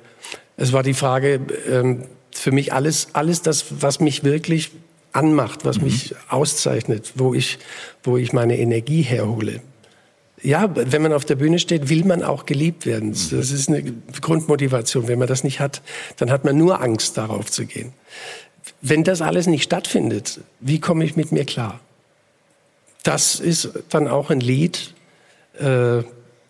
[0.57, 4.71] es war die Frage, ähm, für mich alles, alles das, was mich wirklich
[5.11, 7.59] anmacht, was mich auszeichnet, wo ich,
[8.03, 9.61] wo ich meine Energie herhole.
[10.43, 13.11] Ja, wenn man auf der Bühne steht, will man auch geliebt werden.
[13.11, 13.81] Das ist eine
[14.19, 15.07] Grundmotivation.
[15.07, 15.81] Wenn man das nicht hat,
[16.17, 17.93] dann hat man nur Angst, darauf zu gehen.
[18.81, 21.79] Wenn das alles nicht stattfindet, wie komme ich mit mir klar?
[23.03, 24.93] Das ist dann auch ein Lied.
[25.59, 26.03] Äh,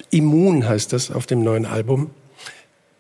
[0.10, 2.10] Immun heißt das auf dem neuen Album.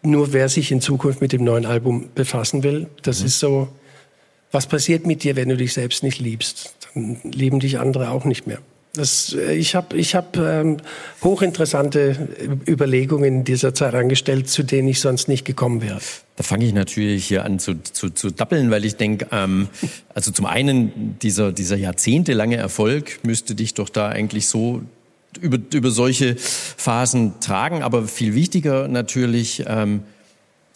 [0.03, 3.69] Nur wer sich in Zukunft mit dem neuen Album befassen will, das ist so,
[4.51, 6.75] was passiert mit dir, wenn du dich selbst nicht liebst?
[6.93, 8.59] Dann lieben dich andere auch nicht mehr.
[8.95, 10.77] Das, äh, ich habe ich hab, ähm,
[11.23, 12.29] hochinteressante
[12.67, 15.99] Überlegungen in dieser Zeit angestellt, zu denen ich sonst nicht gekommen wäre.
[16.35, 19.67] Da fange ich natürlich hier an zu, zu, zu dappeln, weil ich denke, ähm,
[20.13, 24.83] also zum einen dieser, dieser jahrzehntelange Erfolg müsste dich doch da eigentlich so
[25.41, 27.81] über, über solche Phasen tragen.
[27.81, 30.03] Aber viel wichtiger natürlich ähm,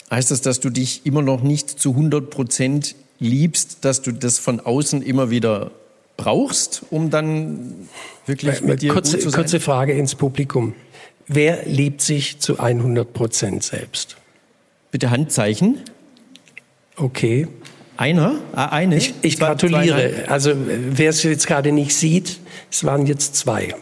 [0.09, 4.39] heißt das, dass du dich immer noch nicht zu 100 Prozent liebst, dass du das
[4.39, 5.69] von außen immer wieder
[6.17, 7.87] brauchst, um dann
[8.25, 9.41] wirklich mit dir kurze, gut zu sein?
[9.41, 10.73] kurze Frage ins Publikum.
[11.27, 14.17] Wer liebt sich zu 100 Prozent selbst?
[14.91, 15.79] Bitte Handzeichen.
[16.95, 17.47] Okay.
[17.97, 18.35] Einer?
[18.53, 18.97] Ah, eine?
[18.97, 20.25] Ich, ich gratuliere.
[20.27, 22.39] Also wer es jetzt gerade nicht sieht,
[22.71, 23.75] es waren jetzt zwei.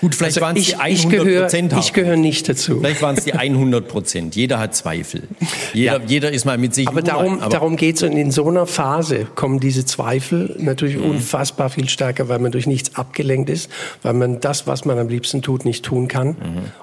[0.00, 1.72] Gut, vielleicht Also waren es die 100 ich gehöre Prozent.
[1.78, 2.78] ich gehöre nicht dazu.
[2.80, 4.36] Vielleicht waren es die 100 Prozent.
[4.36, 5.22] Jeder hat Zweifel.
[5.72, 6.04] Jeder, Ja.
[6.06, 6.88] jeder ist mal mit sich.
[6.88, 8.02] Aber darum, Aber darum geht es.
[8.02, 11.10] Und in so einer Phase kommen diese Zweifel natürlich Mhm.
[11.10, 13.70] unfassbar viel stärker, weil man durch nichts abgelenkt ist,
[14.02, 16.28] weil man das, was man am liebsten tut, nicht tun kann.
[16.28, 16.36] Mhm.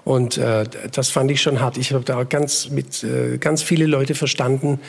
[0.03, 1.77] Und äh, das fand ich schon hart.
[1.77, 4.79] Ich habe da ganz mit äh, ganz viele Leute verstanden,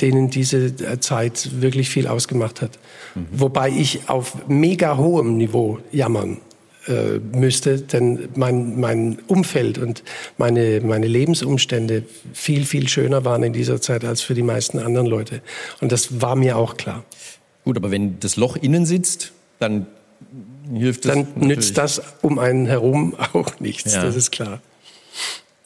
[0.00, 2.72] denen diese äh, Zeit wirklich viel ausgemacht hat.
[3.14, 3.26] Mhm.
[3.32, 6.38] Wobei ich auf mega hohem Niveau jammern
[6.86, 10.02] äh, müsste, denn mein, mein Umfeld und
[10.38, 15.06] meine, meine Lebensumstände viel, viel schöner waren in dieser Zeit als für die meisten anderen
[15.06, 15.40] Leute.
[15.80, 17.04] Und das war mir auch klar.
[17.64, 19.86] gut, aber wenn das Loch innen sitzt, dann
[20.72, 21.10] hilft es.
[21.10, 21.48] Dann natürlich.
[21.48, 24.04] nützt das um einen herum auch nichts, Ja.
[24.04, 24.60] das ist klar.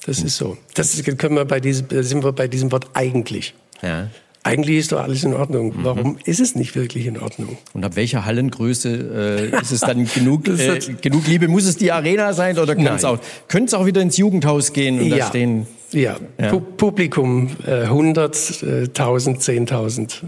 [0.07, 0.57] Das ist so.
[0.75, 3.55] Das können wir bei diesem, da sind wir bei diesem Wort eigentlich.
[3.83, 4.09] Ja.
[4.49, 5.77] Eigentlich ist doch alles in Ordnung.
[5.77, 5.85] Mhm.
[5.85, 7.59] Warum ist es nicht wirklich in Ordnung?
[7.75, 11.49] Und ab welcher Hallengröße äh, ist es dann genug, äh, genug Liebe?
[11.49, 13.19] Muss es die Arena sein oder kann es auch,
[13.49, 15.67] könnte es auch wieder ins Jugendhaus gehen und da stehen?
[15.93, 16.49] Ja, Ja.
[16.49, 20.23] Pu Publikum äh, 100, äh, 1000, 10.000,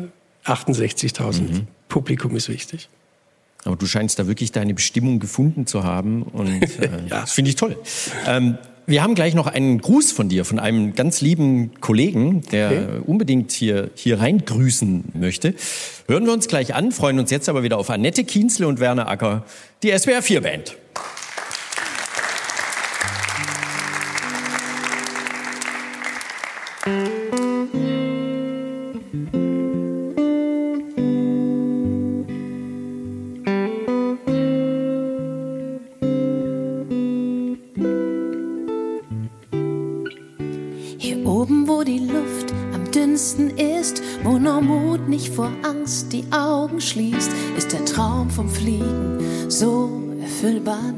[0.44, 1.40] 68.000.
[1.40, 1.66] Mhm.
[1.88, 2.90] Publikum ist wichtig.
[3.64, 7.20] Aber du scheinst da wirklich deine Bestimmung gefunden zu haben und äh, Ja.
[7.22, 7.76] das finde ich toll.
[8.26, 8.58] Ähm,
[8.90, 12.86] wir haben gleich noch einen Gruß von dir, von einem ganz lieben Kollegen, der okay.
[13.06, 15.54] unbedingt hier, hier rein grüßen möchte.
[16.08, 19.06] Hören wir uns gleich an, freuen uns jetzt aber wieder auf Annette Kienzle und Werner
[19.06, 19.44] Acker,
[19.84, 20.76] die SWR4-Band.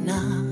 [0.04, 0.42] Nah.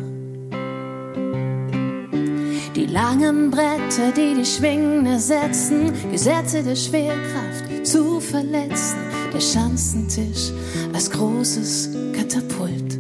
[2.75, 8.97] Die langen Bretter, die die Schwingen ersetzen, Gesetze der Schwerkraft zu verletzen,
[9.33, 10.53] der Schanzentisch
[10.93, 12.99] als großes Katapult.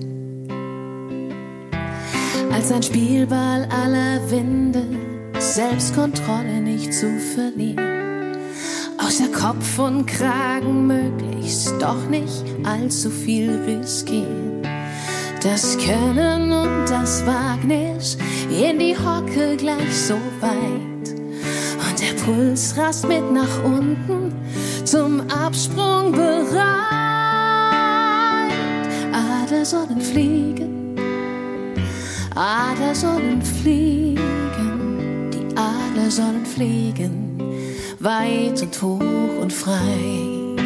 [2.52, 4.84] Als ein Spielball aller Winde,
[5.38, 8.36] Selbstkontrolle nicht zu verlieren.
[8.98, 14.49] Außer Kopf und Kragen möglichst doch nicht allzu viel riskieren.
[15.42, 18.18] Das Können und das Wagnis
[18.50, 21.10] in die Hocke gleich so weit.
[21.10, 24.32] Und der Puls rast mit nach unten
[24.84, 26.60] zum Absprung bereit.
[29.12, 30.80] Adler sollen fliegen
[32.36, 37.38] Adler sollen fliegen, die Adler sollen fliegen,
[37.98, 40.56] weit und hoch und frei.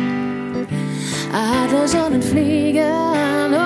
[1.32, 3.63] Adler sollen fliegen, oh,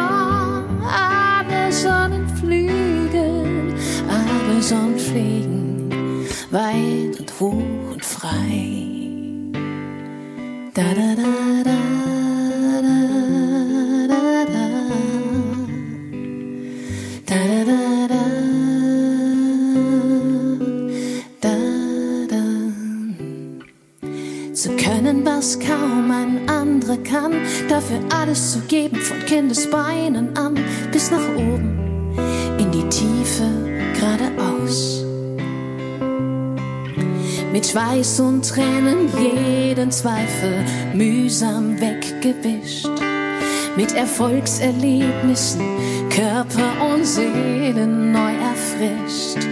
[1.78, 3.74] Adler sollen fliegen,
[4.08, 9.52] Adler sollen fliegen, weit und hoch und frei.
[10.74, 11.78] Da da da da.
[24.58, 27.32] Zu können, was kaum ein anderer kann,
[27.68, 30.56] dafür alles zu geben, von Kindesbeinen an
[31.10, 32.16] nach oben,
[32.58, 33.48] in die Tiefe
[33.98, 35.04] geradeaus.
[37.52, 42.88] Mit Schweiß und Tränen jeden Zweifel mühsam weggewischt.
[43.76, 45.62] Mit Erfolgserlebnissen
[46.10, 49.46] Körper und Seele neu erfrischt.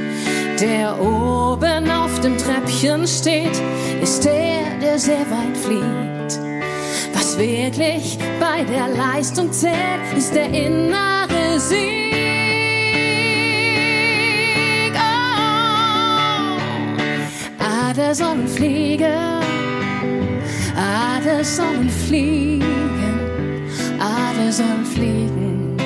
[0.60, 3.60] Der oben auf dem Treppchen steht,
[4.02, 6.45] ist der, der sehr weit fliegt.
[7.36, 12.14] Wirklich bei der Leistung zählt, ist der innere Sieg.
[17.58, 19.04] Adler sollen fliegen,
[20.76, 23.68] Adler sollen fliegen,
[23.98, 25.76] Adler sollen fliegen,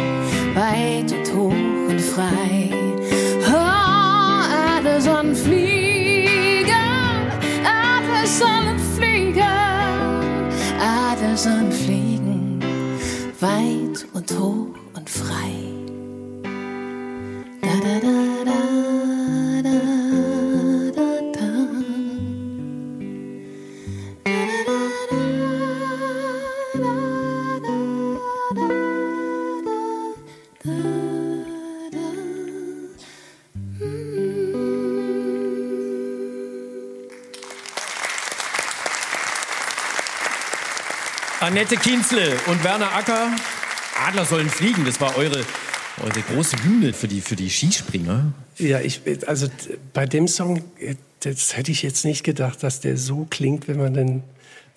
[0.54, 2.70] weit und hoch und frei.
[3.48, 5.79] Oh, Adler sollen fliegen,
[11.42, 12.60] Sollen fliegen,
[13.40, 14.79] weit und hoch
[41.50, 43.32] Annette Kienzle und Werner Acker.
[44.06, 44.84] Adler sollen fliegen.
[44.84, 45.40] Das war eure,
[46.00, 48.32] eure große Bühne für die, für die Skispringer.
[48.56, 49.48] Ja, ich, also
[49.92, 53.78] bei dem Song, äh, das hätte ich jetzt nicht gedacht, dass der so klingt, wenn
[53.78, 54.22] man den,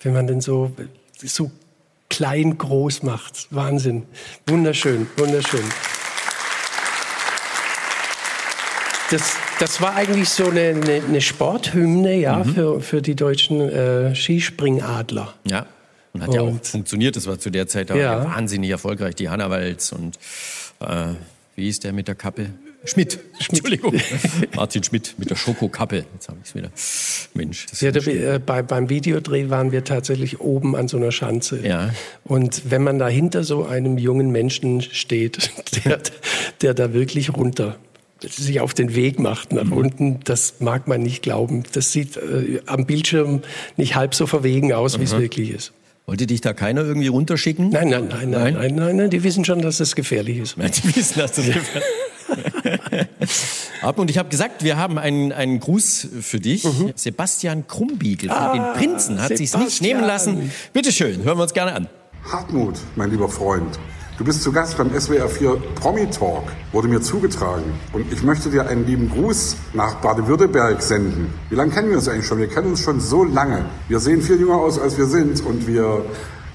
[0.02, 0.74] wenn man den so,
[1.22, 1.52] so
[2.10, 3.46] klein groß macht.
[3.50, 4.02] Wahnsinn.
[4.48, 5.62] Wunderschön, wunderschön.
[9.12, 12.52] Das, das war eigentlich so eine, eine, eine Sporthymne ja, mhm.
[12.52, 15.34] für, für die deutschen äh, Skispringadler.
[15.44, 15.66] Ja.
[16.14, 17.16] Und hat und, ja auch funktioniert.
[17.16, 18.24] Das war zu der Zeit ja.
[18.24, 19.14] wahnsinnig erfolgreich.
[19.16, 20.18] Die Hanna Walz und
[20.80, 21.14] äh,
[21.56, 22.50] wie ist der mit der Kappe?
[22.84, 23.18] Schmidt.
[23.18, 23.18] Schmidt.
[23.50, 23.94] Entschuldigung.
[24.54, 26.04] Martin Schmidt mit der Schokokappe.
[26.14, 26.70] Jetzt habe ich es wieder.
[27.34, 27.66] Mensch.
[27.80, 31.66] Ja, da, äh, bei, beim Videodreh waren wir tatsächlich oben an so einer Schanze.
[31.66, 31.90] Ja.
[32.24, 35.50] Und wenn man da hinter so einem jungen Menschen steht,
[35.84, 36.00] der,
[36.60, 37.76] der da wirklich runter
[38.20, 39.72] sich auf den Weg macht nach mhm.
[39.72, 41.64] unten, das mag man nicht glauben.
[41.72, 43.42] Das sieht äh, am Bildschirm
[43.76, 45.72] nicht halb so verwegen aus, wie es wirklich ist.
[46.06, 47.70] Wollte dich da keiner irgendwie runterschicken?
[47.70, 50.58] Nein, nein, nein, nein, nein, nein, nein, die wissen schon, dass es gefährlich ist.
[50.58, 51.88] Nein, die wissen, dass das gefährlich
[53.82, 56.64] Ab und ich habe gesagt, wir haben einen, einen Gruß für dich.
[56.64, 56.92] Mhm.
[56.94, 60.50] Sebastian Krumbiegel von ah, den Prinzen hat sich nicht nehmen lassen.
[60.72, 61.88] Bitte schön, hören wir uns gerne an.
[62.30, 63.78] Hartmut, mein lieber Freund.
[64.16, 67.64] Du bist zu Gast beim SWR 4 Promi Talk, wurde mir zugetragen.
[67.92, 71.34] Und ich möchte dir einen lieben Gruß nach Baden-Württemberg senden.
[71.50, 72.38] Wie lange kennen wir uns eigentlich schon?
[72.38, 73.64] Wir kennen uns schon so lange.
[73.88, 76.04] Wir sehen viel jünger aus, als wir sind und wir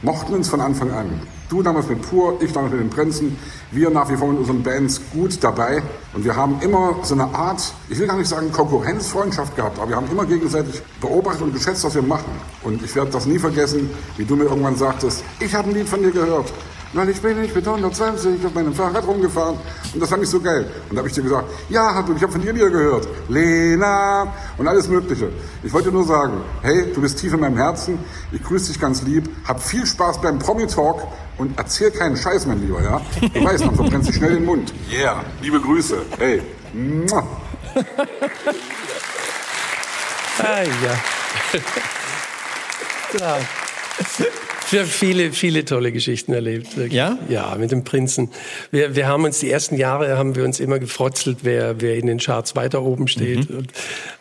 [0.04, 1.08] mochten uns von Anfang an.
[1.50, 3.38] Du damals mit Pur, ich damals mit den Prinzen.
[3.72, 5.84] Wir nach wie vor mit unseren Bands gut dabei.
[6.14, 9.90] Und wir haben immer so eine Art, ich will gar nicht sagen Konkurrenzfreundschaft gehabt, aber
[9.90, 12.32] wir haben immer gegenseitig beobachtet und geschätzt, was wir machen.
[12.64, 15.90] Und ich werde das nie vergessen, wie du mir irgendwann sagtest, ich habe ein Lied
[15.90, 16.54] von dir gehört
[16.94, 19.58] weil ich bin, ich bin 120 auf meinem Fahrrad rumgefahren
[19.94, 20.70] und das fand ich so geil.
[20.90, 23.08] Und da habe ich dir gesagt, ja, Hartmut, ich habe von dir wieder gehört.
[23.28, 25.30] Lena und alles Mögliche.
[25.64, 28.00] Ich wollte nur sagen, hey, du bist tief in meinem Herzen,
[28.32, 31.04] ich grüße dich ganz lieb, hab viel Spaß beim Promi-Talk
[31.38, 33.02] und erzähl keinen Scheiß, mein Lieber, ja?
[33.22, 34.74] Du weißt, man verbrennt sich schnell den Mund.
[34.92, 35.98] Yeah, liebe Grüße.
[36.18, 36.42] Hey.
[36.74, 37.28] Mua.
[40.40, 41.00] ah, ja.
[43.20, 43.38] ja.
[44.72, 46.78] Wir haben viele, viele tolle Geschichten erlebt.
[46.78, 46.94] Wirklich.
[46.94, 47.18] Ja?
[47.28, 48.30] Ja, mit dem Prinzen.
[48.72, 52.08] Wir, wir haben uns die ersten Jahre haben wir uns immer gefrotzelt, wer, wer in
[52.08, 53.50] den Charts weiter oben steht.
[53.50, 53.58] Mhm.
[53.58, 53.72] Und,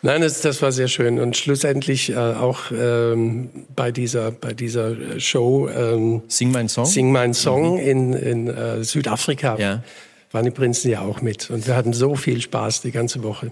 [0.01, 1.19] nein, das, das war sehr schön.
[1.19, 7.11] Und schlussendlich äh, auch ähm, bei dieser, bei dieser Show ähm, Sing mein Song, Sing
[7.11, 7.79] mein Song mhm.
[7.79, 9.57] in, in äh, Südafrika.
[9.57, 9.83] Ja
[10.31, 11.49] waren die Prinzen ja auch mit.
[11.49, 13.51] Und wir hatten so viel Spaß die ganze Woche.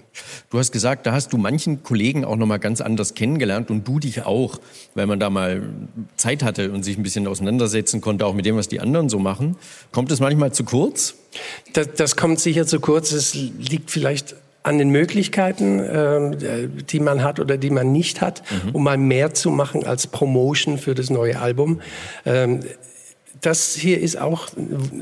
[0.50, 3.86] Du hast gesagt, da hast du manchen Kollegen auch noch mal ganz anders kennengelernt und
[3.86, 4.60] du dich auch,
[4.94, 5.62] weil man da mal
[6.16, 9.18] Zeit hatte und sich ein bisschen auseinandersetzen konnte, auch mit dem, was die anderen so
[9.18, 9.56] machen.
[9.90, 11.14] Kommt es manchmal zu kurz?
[11.72, 13.10] Das, das kommt sicher zu kurz.
[13.12, 18.42] Es liegt vielleicht an den Möglichkeiten, äh, die man hat oder die man nicht hat,
[18.50, 18.70] mhm.
[18.74, 21.80] um mal mehr zu machen als Promotion für das neue Album.
[22.26, 22.60] Ähm,
[23.40, 24.48] das hier ist auch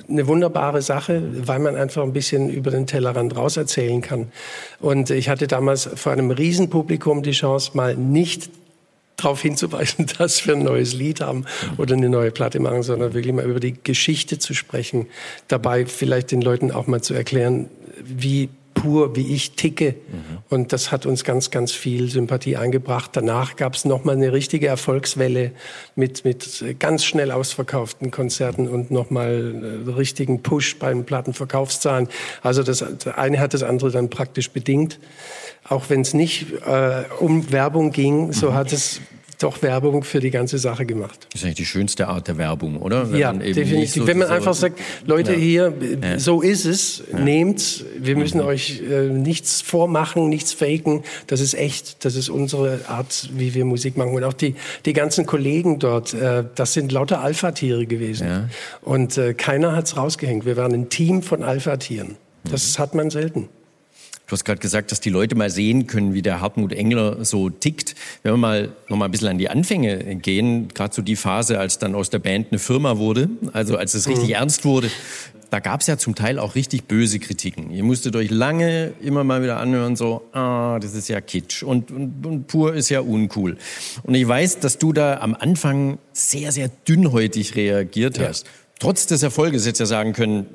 [0.09, 4.33] eine wunderbare Sache, weil man einfach ein bisschen über den Tellerrand raus erzählen kann.
[4.81, 8.51] Und ich hatte damals vor einem Riesenpublikum die Chance, mal nicht
[9.17, 11.45] darauf hinzuweisen, dass wir ein neues Lied haben
[11.79, 15.07] oder eine neue Platte machen, sondern wirklich mal über die Geschichte zu sprechen.
[15.49, 17.69] Dabei vielleicht den Leuten auch mal zu erklären,
[18.03, 18.49] wie
[18.87, 19.95] pur, wie ich ticke.
[19.95, 20.39] Mhm.
[20.49, 23.11] Und das hat uns ganz, ganz viel Sympathie eingebracht.
[23.15, 25.51] Danach gab es nochmal eine richtige Erfolgswelle
[25.97, 32.09] mit, mit ganz schnell ausverkauften Konzerten und nochmal äh, richtigen Push beim Plattenverkaufszahlen.
[32.43, 35.01] Also das, das eine hat das andere dann praktisch bedingt.
[35.69, 38.55] Auch wenn es nicht äh, um Werbung ging, so mhm.
[38.55, 39.01] hat es
[39.39, 41.27] doch Werbung für die ganze Sache gemacht.
[41.33, 43.11] Das ist eigentlich die schönste Art der Werbung, oder?
[43.11, 43.93] Wenn ja, definitiv.
[43.93, 45.39] So Wenn man einfach sagt, Leute ja.
[45.39, 46.19] hier, ja.
[46.19, 47.19] so ist es, ja.
[47.19, 48.47] nehmt, wir müssen mhm.
[48.47, 53.65] euch äh, nichts vormachen, nichts faken, das ist echt, das ist unsere Art, wie wir
[53.65, 54.15] Musik machen.
[54.15, 58.51] Und auch die, die ganzen Kollegen dort, äh, das sind lauter Alpha-Tiere gewesen.
[58.83, 60.47] Und äh, keiner hat's rausgehängt.
[60.47, 62.17] Wir waren ein Team von Alpha-Tieren.
[62.51, 62.83] Das mhm.
[62.83, 63.49] hat man selten.
[64.27, 67.49] Du hast gerade gesagt, dass die Leute mal sehen können, wie der Hartmut Engler so
[67.49, 67.95] tickt.
[68.25, 71.61] Wenn wir mal noch mal ein bisschen an die Anfänge gehen, gerade so die Phase,
[71.61, 74.35] als dann aus der Band eine Firma wurde, also als es richtig mhm.
[74.35, 74.91] ernst wurde,
[75.51, 77.71] da gab es ja zum Teil auch richtig böse Kritiken.
[77.71, 81.93] Ihr musstet euch lange immer mal wieder anhören, so, ah, das ist ja Kitsch und,
[81.93, 83.57] und, und pur ist ja uncool.
[84.03, 88.47] Und ich weiß, dass du da am Anfang sehr, sehr dünnhäutig reagiert hast.
[88.47, 88.53] Ja.
[88.81, 90.47] Trotz des Erfolges hättest du ja sagen können,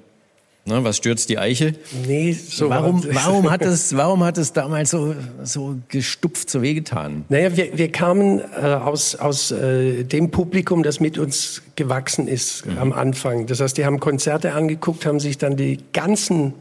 [0.64, 1.74] Ne, was stürzt die Eiche?
[2.06, 7.26] Nee, so warum, warum, hat es, warum hat es damals so, so gestupft, so wehgetan?
[7.30, 12.68] Naja, wir, wir kamen äh, aus, aus äh, dem Publikum, das mit uns gewachsen ist
[12.68, 12.78] mhm.
[12.78, 13.48] am Anfang.
[13.48, 16.54] Das heißt, die haben Konzerte angeguckt, haben sich dann die ganzen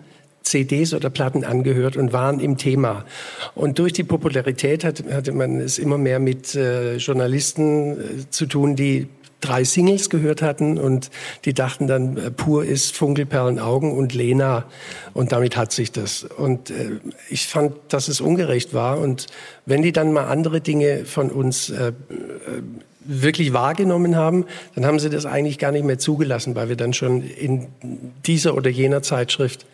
[0.42, 3.05] CDs oder Platten angehört und waren im Thema.
[3.55, 8.46] Und durch die Popularität hat, hatte man es immer mehr mit äh, Journalisten äh, zu
[8.46, 9.09] tun, die
[9.41, 11.11] drei Singles gehört hatten und
[11.45, 14.64] die dachten dann, äh, pur ist Funkelperlen Augen und Lena
[15.14, 16.24] und damit hat sich das.
[16.24, 19.26] Und äh, ich fand, dass es ungerecht war und
[19.66, 21.93] wenn die dann mal andere Dinge von uns äh, äh,
[23.03, 26.93] wirklich wahrgenommen haben, dann haben sie das eigentlich gar nicht mehr zugelassen, weil wir dann
[26.93, 27.68] schon in
[28.26, 29.66] dieser oder jener Zeitschrift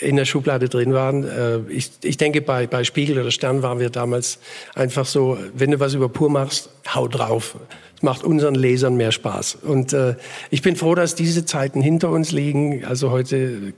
[0.00, 1.24] in der Schublade drin waren.
[1.24, 4.38] Äh, ich, ich denke, bei, bei Spiegel oder Stern waren wir damals
[4.74, 7.56] einfach so, wenn du was über Pur machst, hau drauf
[8.02, 9.58] macht unseren Lesern mehr Spaß.
[9.62, 10.14] Und äh,
[10.50, 12.84] ich bin froh, dass diese Zeiten hinter uns liegen.
[12.84, 13.74] Also heute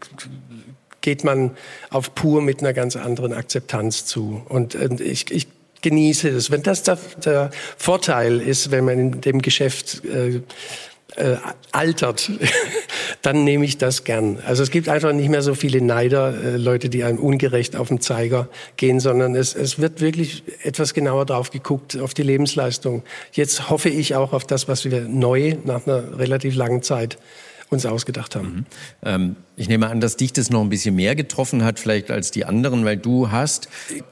[1.01, 1.51] geht man
[1.91, 4.43] auf pur mit einer ganz anderen Akzeptanz zu.
[4.49, 5.49] Und, und ich, ich
[5.83, 6.51] genieße es.
[6.51, 10.41] Wenn das der, der Vorteil ist, wenn man in dem Geschäft äh,
[11.17, 11.37] äh,
[11.73, 12.31] altert,
[13.23, 14.39] dann nehme ich das gern.
[14.47, 17.89] Also es gibt einfach nicht mehr so viele Neider, äh, Leute, die einem ungerecht auf
[17.89, 23.03] den Zeiger gehen, sondern es, es wird wirklich etwas genauer drauf geguckt, auf die Lebensleistung.
[23.33, 27.19] Jetzt hoffe ich auch auf das, was wir neu nach einer relativ langen Zeit
[27.73, 28.47] uns ausgedacht haben.
[28.47, 28.67] Mhm.
[29.03, 32.31] Ähm, ich nehme an, dass dich das noch ein bisschen mehr getroffen hat, vielleicht als
[32.31, 33.69] die anderen, weil du hast,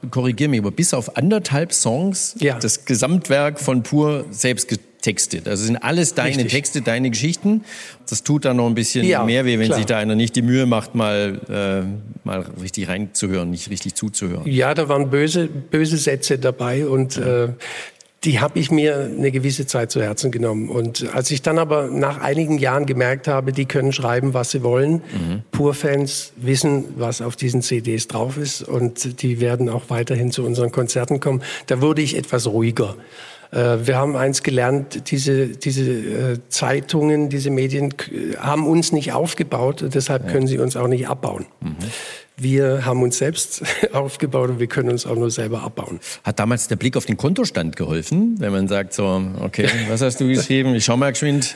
[0.09, 2.57] korrigier mich, aber bis auf anderthalb Songs ja.
[2.57, 4.67] das Gesamtwerk von Pur selbst
[5.01, 5.47] getextet.
[5.47, 6.51] Also sind alles deine Richtig.
[6.51, 7.63] Texte, deine Geschichten.
[8.07, 9.77] Das tut dann noch ein bisschen ja, mehr weh, wenn klar.
[9.77, 14.49] sich da einer nicht die Mühe macht, mal, äh, mal richtig reinzuhören, nicht richtig zuzuhören.
[14.49, 17.45] Ja, da waren böse, böse Sätze dabei und ja.
[17.45, 17.49] äh,
[18.23, 20.69] die habe ich mir eine gewisse Zeit zu Herzen genommen.
[20.69, 24.61] Und als ich dann aber nach einigen Jahren gemerkt habe, die können schreiben, was sie
[24.61, 25.41] wollen, mhm.
[25.51, 30.71] Pur-Fans wissen, was auf diesen CDs drauf ist und die werden auch weiterhin zu unseren
[30.71, 32.95] Konzerten kommen, da wurde ich etwas ruhiger.
[33.51, 37.93] Äh, wir haben eins gelernt, diese, diese äh, Zeitungen, diese Medien
[38.39, 41.45] haben uns nicht aufgebaut, deshalb können sie uns auch nicht abbauen.
[41.59, 41.75] Mhm.
[42.37, 43.61] Wir haben uns selbst
[43.93, 45.99] aufgebaut und wir können uns auch nur selber abbauen.
[46.23, 50.21] Hat damals der Blick auf den Kontostand geholfen, wenn man sagt so, okay, was hast
[50.21, 50.73] du geschrieben?
[50.73, 51.55] Ich schau mal geschwind.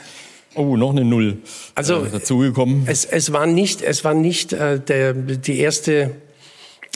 [0.54, 1.38] Oh, noch eine Null
[1.74, 2.84] also, äh, dazugekommen.
[2.86, 6.12] Es, es war nicht, es war nicht äh, der, die erste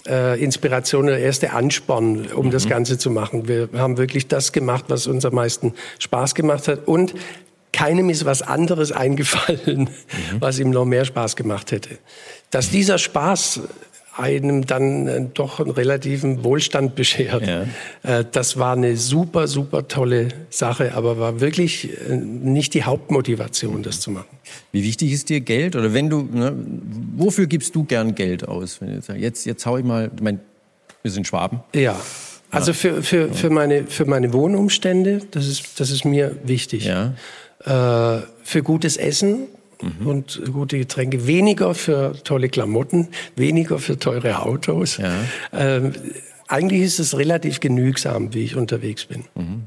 [0.07, 2.51] äh, Inspiration, der erste Ansporn, um mhm.
[2.51, 3.49] das Ganze zu machen.
[3.49, 6.87] Wir haben wirklich das gemacht, was uns am meisten Spaß gemacht hat.
[6.87, 7.15] Und
[7.73, 9.91] keinem ist was anderes eingefallen, mhm.
[10.41, 11.99] was ihm noch mehr Spaß gemacht hätte.
[12.51, 13.61] Dass dieser Spaß
[14.17, 17.47] einem dann äh, doch einen relativen Wohlstand beschert.
[17.47, 17.63] Ja.
[18.03, 23.83] Äh, das war eine super, super tolle Sache, aber war wirklich äh, nicht die Hauptmotivation,
[23.83, 24.39] das zu machen.
[24.73, 25.77] Wie wichtig ist dir Geld?
[25.77, 26.53] Oder wenn du, ne,
[27.17, 28.81] wofür gibst du gern Geld aus?
[28.81, 30.41] Wenn du sagst, jetzt, jetzt hau ich mal, ich mein,
[31.03, 31.61] wir sind Schwaben.
[31.75, 31.99] Ja.
[32.51, 36.85] Also für, für, für, meine, für meine Wohnumstände, das ist, das ist mir wichtig.
[36.85, 37.15] Ja.
[37.65, 39.47] Äh, für gutes Essen
[39.83, 40.07] mhm.
[40.07, 44.99] und gute Getränke, weniger für tolle Klamotten, weniger für teure Autos.
[44.99, 45.13] Ja.
[45.53, 45.93] Ähm,
[46.49, 49.25] eigentlich ist es relativ genügsam, wie ich unterwegs bin.
[49.35, 49.65] Mhm.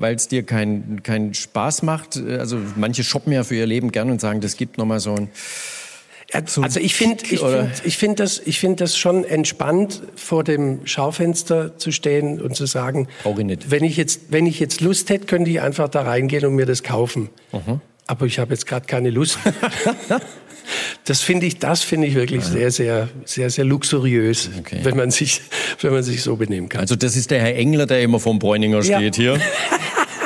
[0.00, 2.16] Weil es dir keinen kein Spaß macht.
[2.16, 5.28] Also manche shoppen ja für ihr Leben gern und sagen, das gibt nochmal so ein
[6.32, 10.84] also ich finde ich find, ich find das, ich find das schon entspannt, vor dem
[10.84, 15.26] Schaufenster zu stehen und zu sagen, ich wenn ich jetzt, wenn ich jetzt Lust hätte,
[15.26, 17.28] könnte ich einfach da reingehen und mir das kaufen.
[17.52, 19.38] Mhm aber ich habe jetzt gerade keine Lust.
[21.04, 24.80] das finde ich, das finde ich wirklich sehr, sehr, sehr, sehr luxuriös, okay.
[24.82, 25.42] wenn man sich,
[25.80, 26.80] wenn man sich so benehmen kann.
[26.80, 29.34] Also das ist der Herr Engler, der immer vom Bräuninger steht ja.
[29.36, 29.40] hier.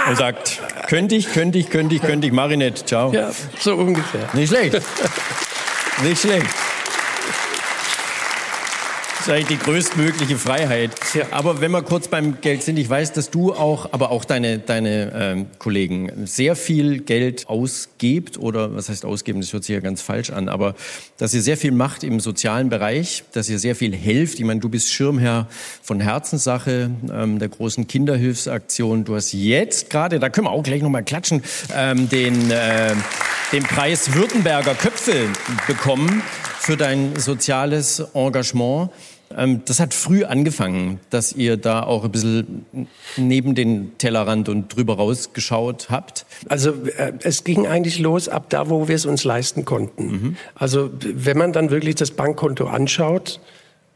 [0.09, 3.13] und sagt, könnte ich, könnte ich, könnte ich, könnte ich, nicht, ciao.
[3.13, 4.29] Ja, so ungefähr.
[4.33, 4.81] Nicht schlecht.
[6.03, 6.47] Nicht schlecht
[9.29, 10.93] ist eigentlich die größtmögliche Freiheit.
[11.13, 11.27] Ja.
[11.33, 14.59] Aber wenn wir kurz beim Geld sind, ich weiß, dass du auch, aber auch deine,
[14.59, 19.81] deine ähm, Kollegen sehr viel Geld ausgebt oder was heißt ausgeben, das hört sich ja
[19.81, 20.75] ganz falsch an, aber
[21.19, 24.39] dass ihr sehr viel macht im sozialen Bereich, dass ihr sehr viel helft.
[24.39, 25.47] Ich meine, du bist Schirmherr
[25.83, 29.05] von Herzenssache, ähm, der großen Kinderhilfsaktion.
[29.05, 31.43] Du hast jetzt gerade, da können wir auch gleich nochmal klatschen,
[31.77, 32.95] ähm, den, äh,
[33.53, 35.27] den Preis Württemberger Köpfe
[35.67, 36.23] bekommen
[36.61, 38.91] für dein soziales Engagement.
[39.37, 42.67] Ähm, das hat früh angefangen, dass ihr da auch ein bisschen
[43.17, 46.25] neben den Tellerrand und drüber rausgeschaut habt.
[46.49, 50.07] Also äh, es ging eigentlich los ab da, wo wir es uns leisten konnten.
[50.07, 50.37] Mhm.
[50.55, 53.41] Also wenn man dann wirklich das Bankkonto anschaut,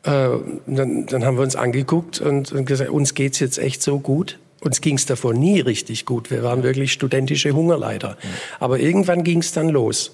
[0.05, 0.29] äh,
[0.67, 4.39] dann, dann, haben wir uns angeguckt und, und gesagt, uns geht's jetzt echt so gut.
[4.61, 6.31] Uns ging es davor nie richtig gut.
[6.31, 8.11] Wir waren wirklich studentische Hungerleider.
[8.11, 8.29] Mhm.
[8.61, 10.13] Aber irgendwann ging es dann los.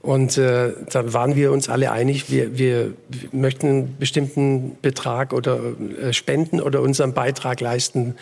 [0.00, 2.92] Und äh, da waren wir uns alle einig, wir, wir
[3.32, 5.58] möchten einen bestimmten Betrag oder
[6.00, 8.14] äh, spenden oder unseren Beitrag leisten.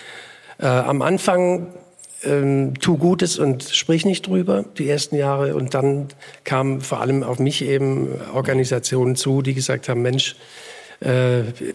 [0.58, 1.66] Äh, am Anfang
[2.24, 5.54] ähm, tu Gutes und sprich nicht drüber, die ersten Jahre.
[5.54, 6.08] Und dann
[6.44, 10.36] kamen vor allem auf mich eben Organisationen zu, die gesagt haben, Mensch,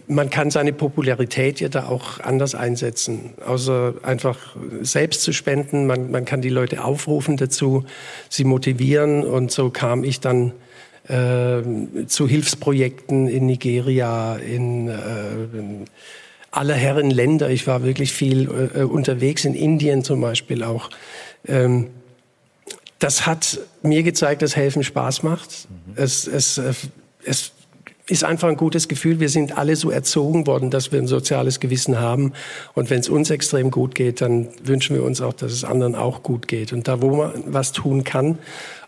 [0.07, 5.85] man kann seine Popularität ja da auch anders einsetzen, außer einfach selbst zu spenden.
[5.85, 7.85] Man, man kann die Leute aufrufen dazu,
[8.29, 10.53] sie motivieren und so kam ich dann
[11.09, 11.61] äh,
[12.07, 15.85] zu Hilfsprojekten in Nigeria, in, äh, in
[16.51, 17.49] aller Herren Länder.
[17.49, 20.89] Ich war wirklich viel äh, unterwegs, in Indien zum Beispiel auch.
[21.47, 21.87] Ähm,
[22.99, 25.67] das hat mir gezeigt, dass Helfen Spaß macht.
[25.69, 25.93] Mhm.
[25.95, 26.73] Es, es, äh,
[27.23, 27.53] es
[28.09, 29.19] ist einfach ein gutes Gefühl.
[29.19, 32.33] Wir sind alle so erzogen worden, dass wir ein soziales Gewissen haben.
[32.73, 35.95] Und wenn es uns extrem gut geht, dann wünschen wir uns auch, dass es anderen
[35.95, 36.73] auch gut geht.
[36.73, 38.39] Und da, wo man was tun kann.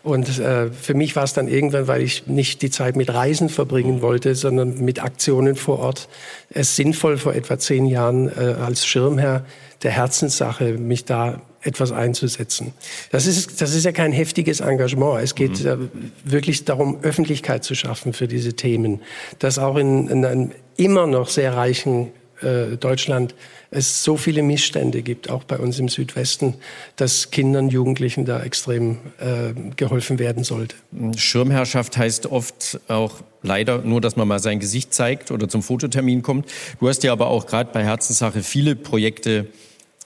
[0.02, 3.48] Und äh, für mich war es dann irgendwann, weil ich nicht die Zeit mit Reisen
[3.48, 6.08] verbringen wollte, sondern mit Aktionen vor Ort,
[6.50, 9.44] es sinnvoll vor etwa zehn Jahren äh, als Schirmherr
[9.84, 12.72] der Herzenssache mich da etwas einzusetzen.
[13.10, 15.22] Das ist, das ist ja kein heftiges Engagement.
[15.22, 15.90] Es geht mhm.
[16.24, 19.00] wirklich darum, Öffentlichkeit zu schaffen für diese Themen.
[19.38, 22.08] Dass auch in, in einem immer noch sehr reichen
[22.42, 23.34] äh, Deutschland
[23.70, 26.54] es so viele Missstände gibt, auch bei uns im Südwesten,
[26.96, 30.76] dass Kindern, Jugendlichen da extrem äh, geholfen werden sollte.
[31.16, 36.22] Schirmherrschaft heißt oft auch leider nur, dass man mal sein Gesicht zeigt oder zum Fototermin
[36.22, 36.50] kommt.
[36.80, 39.46] Du hast ja aber auch gerade bei Herzenssache viele Projekte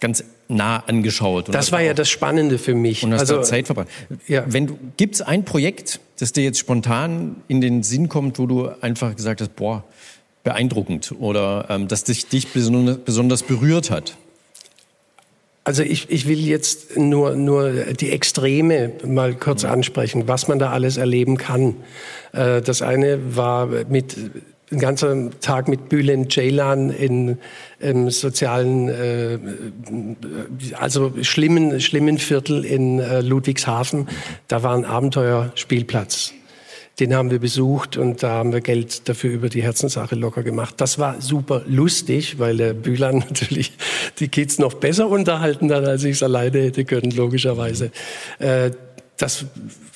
[0.00, 1.52] ganz nah angeschaut.
[1.52, 3.02] das war ja das Spannende für mich.
[3.02, 3.88] Und hast also, da Zeit verbracht.
[4.26, 4.44] Ja.
[4.46, 8.68] Wenn du, gibt's ein Projekt, das dir jetzt spontan in den Sinn kommt, wo du
[8.80, 9.84] einfach gesagt hast, boah,
[10.44, 14.16] beeindruckend oder ähm, dass dich, dich besonders berührt hat?
[15.64, 20.70] Also ich, ich will jetzt nur, nur die Extreme mal kurz ansprechen, was man da
[20.70, 21.74] alles erleben kann.
[22.32, 24.16] Äh, das eine war mit
[24.70, 27.38] den ganzen Tag mit Bülent Ceylan in
[27.78, 29.38] im sozialen, äh,
[30.78, 34.08] also schlimmen, schlimmen Viertel in äh, Ludwigshafen.
[34.48, 36.32] Da war ein Abenteuerspielplatz.
[36.98, 40.76] Den haben wir besucht und da haben wir Geld dafür über die Herzenssache locker gemacht.
[40.78, 43.72] Das war super lustig, weil der Bühlan natürlich
[44.18, 47.90] die Kids noch besser unterhalten hat, als ich es alleine hätte können, logischerweise.
[48.38, 48.70] Äh,
[49.18, 49.44] das,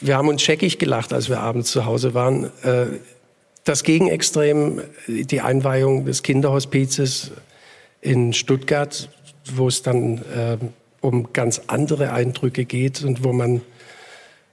[0.01, 2.51] wir haben uns scheckig gelacht, als wir abends zu Hause waren.
[2.63, 2.87] Äh,
[3.71, 7.31] das Gegenextrem, die Einweihung des Kinderhospizes
[8.01, 9.09] in Stuttgart,
[9.55, 10.57] wo es dann äh,
[11.01, 13.61] um ganz andere Eindrücke geht und wo man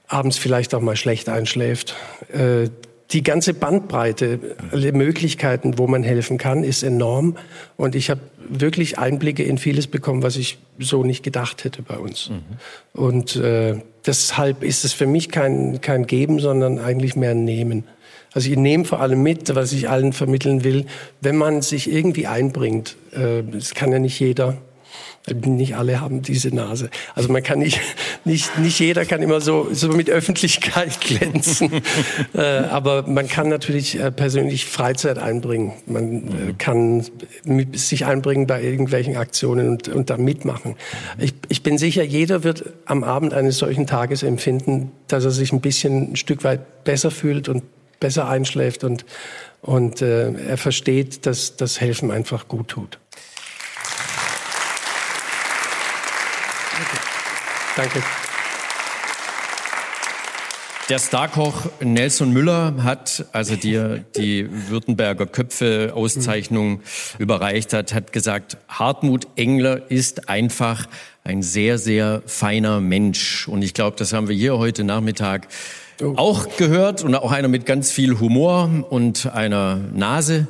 [0.06, 1.96] abends vielleicht auch mal schlecht einschläft.
[2.32, 2.68] Äh,
[3.10, 4.38] die ganze Bandbreite,
[4.70, 7.36] alle Möglichkeiten, wo man helfen kann, ist enorm.
[7.76, 11.98] Und ich habe wirklich Einblicke in vieles bekommen, was ich so nicht gedacht hätte bei
[11.98, 12.30] uns.
[12.30, 13.00] Mhm.
[13.00, 17.82] Und äh, deshalb ist es für mich kein, kein Geben, sondern eigentlich mehr ein Nehmen.
[18.32, 20.86] Also ich nehme vor allem mit, was ich allen vermitteln will,
[21.20, 22.96] wenn man sich irgendwie einbringt.
[23.12, 24.58] Äh, das kann ja nicht jeder
[25.34, 26.90] nicht alle haben diese Nase.
[27.14, 27.80] Also man kann nicht,
[28.24, 31.70] nicht, nicht jeder kann immer so, so mit Öffentlichkeit glänzen.
[32.34, 35.72] äh, aber man kann natürlich äh, persönlich Freizeit einbringen.
[35.86, 37.04] Man äh, kann
[37.72, 40.76] sich einbringen bei irgendwelchen Aktionen und, und da mitmachen.
[41.18, 45.52] Ich, ich bin sicher, jeder wird am Abend eines solchen Tages empfinden, dass er sich
[45.52, 47.62] ein bisschen ein Stück weit besser fühlt und
[48.00, 49.04] besser einschläft und,
[49.62, 52.98] und äh, er versteht, dass das Helfen einfach gut tut.
[57.76, 58.02] Danke.
[60.88, 66.80] Der Starkoch Nelson Müller hat, als er dir die Württemberger Köpfe-Auszeichnung
[67.18, 70.88] überreicht hat, hat gesagt, Hartmut Engler ist einfach
[71.24, 73.46] ein sehr, sehr feiner Mensch.
[73.48, 75.48] Und ich glaube, das haben wir hier heute Nachmittag.
[76.00, 80.46] Auch gehört und auch einer mit ganz viel Humor und einer Nase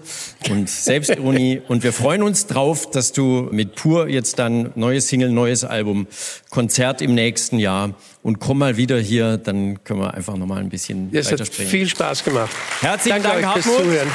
[0.51, 1.63] und Selbstironie.
[1.69, 6.07] und wir freuen uns drauf, dass du mit Pur jetzt dann neues Single, neues Album,
[6.51, 10.61] Konzert im nächsten Jahr und komm mal wieder hier, dann können wir einfach noch mal
[10.61, 12.51] ein bisschen ja, Es hat viel Spaß gemacht.
[12.81, 14.09] Herzlichen danke Dank, euch fürs Zuhören.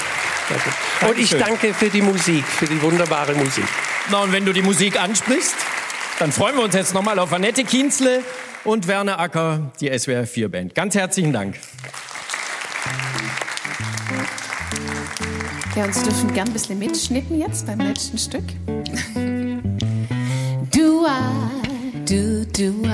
[0.49, 1.09] Danke.
[1.09, 3.65] Und ich danke für die Musik, für die wunderbare Musik.
[4.11, 5.55] Na, und wenn du die Musik ansprichst,
[6.19, 8.21] dann freuen wir uns jetzt noch mal auf Annette Kienzle
[8.65, 10.75] und Werner Acker, die SWR 4 Band.
[10.75, 11.59] Ganz herzlichen Dank.
[15.75, 18.43] Ja, und Sie dürfen gern ein bisschen mitschnippen jetzt beim letzten Stück.
[21.05, 22.87] I, du, du,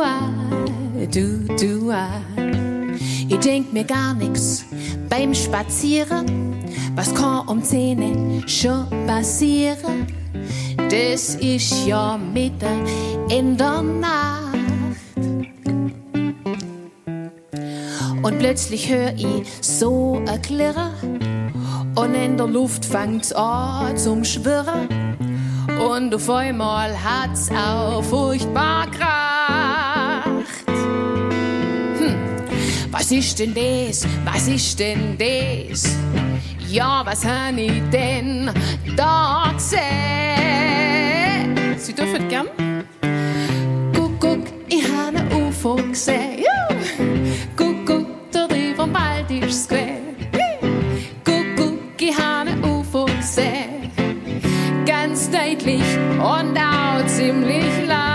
[0.00, 1.06] I,
[1.56, 2.04] du, I.
[3.28, 4.64] Ich denk mir gar nix
[5.08, 6.54] beim Spazieren,
[6.94, 10.06] was kann um Zähne schon passieren.
[10.90, 12.84] Das ist ja mitten
[13.30, 14.54] in der Nacht.
[18.22, 21.52] Und plötzlich hör ich so ein Klirren
[21.94, 24.88] und in der Luft fängt's an zum Schwirren.
[25.78, 30.36] Und auf einmal hat's auch furchtbar kracht.
[31.98, 32.14] Hm,
[32.90, 34.06] was ist denn das?
[34.24, 35.96] Was ist denn das?
[36.68, 38.50] Ja, was han ich denn
[38.96, 39.78] da gesehen?
[41.78, 42.48] Sie dürfen gern.
[45.68, 46.44] Ein UFO gesehen.
[47.56, 50.00] Guck, guck, da drüben bald ist Square.
[51.24, 53.90] Guck, guck, ich habe ein UFO gesehen.
[54.86, 55.82] Ganz deutlich
[56.18, 58.08] und auch ziemlich lang.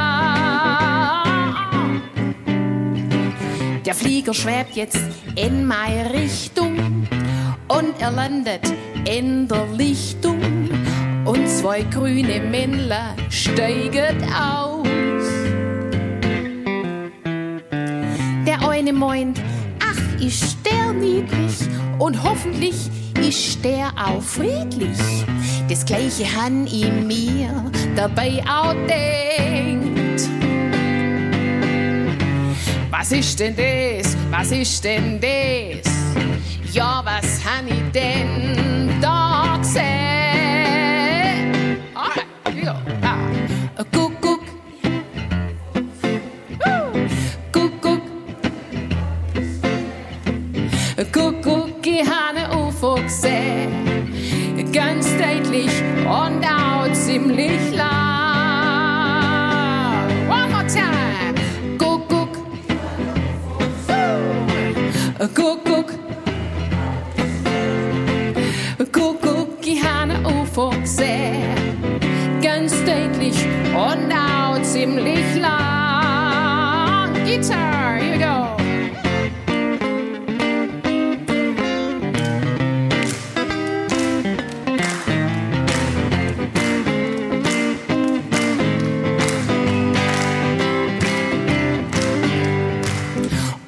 [3.85, 4.99] Der Flieger schwebt jetzt
[5.35, 7.07] in meine Richtung
[7.67, 8.73] und er landet
[9.05, 10.39] in der Lichtung
[11.25, 15.12] und zwei grüne Männler steigen aus.
[18.84, 19.41] Der eine meint,
[19.81, 21.69] ach, ist der niedlich
[21.99, 22.75] und hoffentlich
[23.17, 24.97] ist der auch friedlich.
[25.69, 30.27] Das gleiche han ihm mir dabei auch denkt.
[32.91, 34.17] Was ist denn das?
[34.29, 35.89] Was ist denn das?
[36.73, 38.62] Ja, was han ich denn
[74.84, 77.13] ziemlich lang.
[77.25, 78.49] Gitarre, here we go.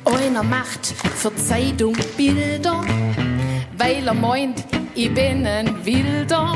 [0.03, 0.85] Einer macht
[1.15, 2.81] für Zeitung Bilder,
[3.77, 4.65] weil er meint,
[4.95, 6.53] ich bin ein Wilder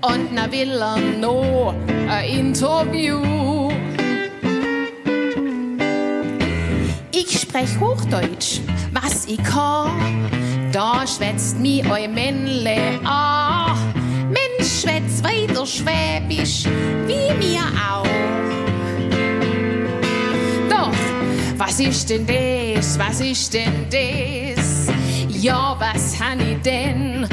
[0.00, 1.74] und na will er noch
[2.08, 3.45] ein Interview.
[7.56, 8.60] sprech Hochdeutsch,
[8.92, 10.28] was ich kann.
[10.72, 13.78] Da schwätzt mi eu Männle an.
[14.28, 16.64] Mensch schwätzt weiter Schwäbisch,
[17.06, 18.04] wie mir auch.
[20.68, 20.92] Doch,
[21.56, 24.88] was ist denn das, was ist denn das?
[25.28, 27.26] Ja, was han ich denn?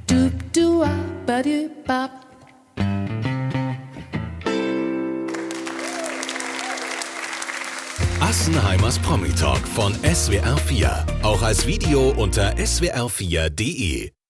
[0.08, 0.90] du, dua,
[1.24, 2.10] badu, bab.
[8.20, 11.22] Assenheimers Promi Talk von SWR4.
[11.22, 14.10] Auch als Video unter swr4.de.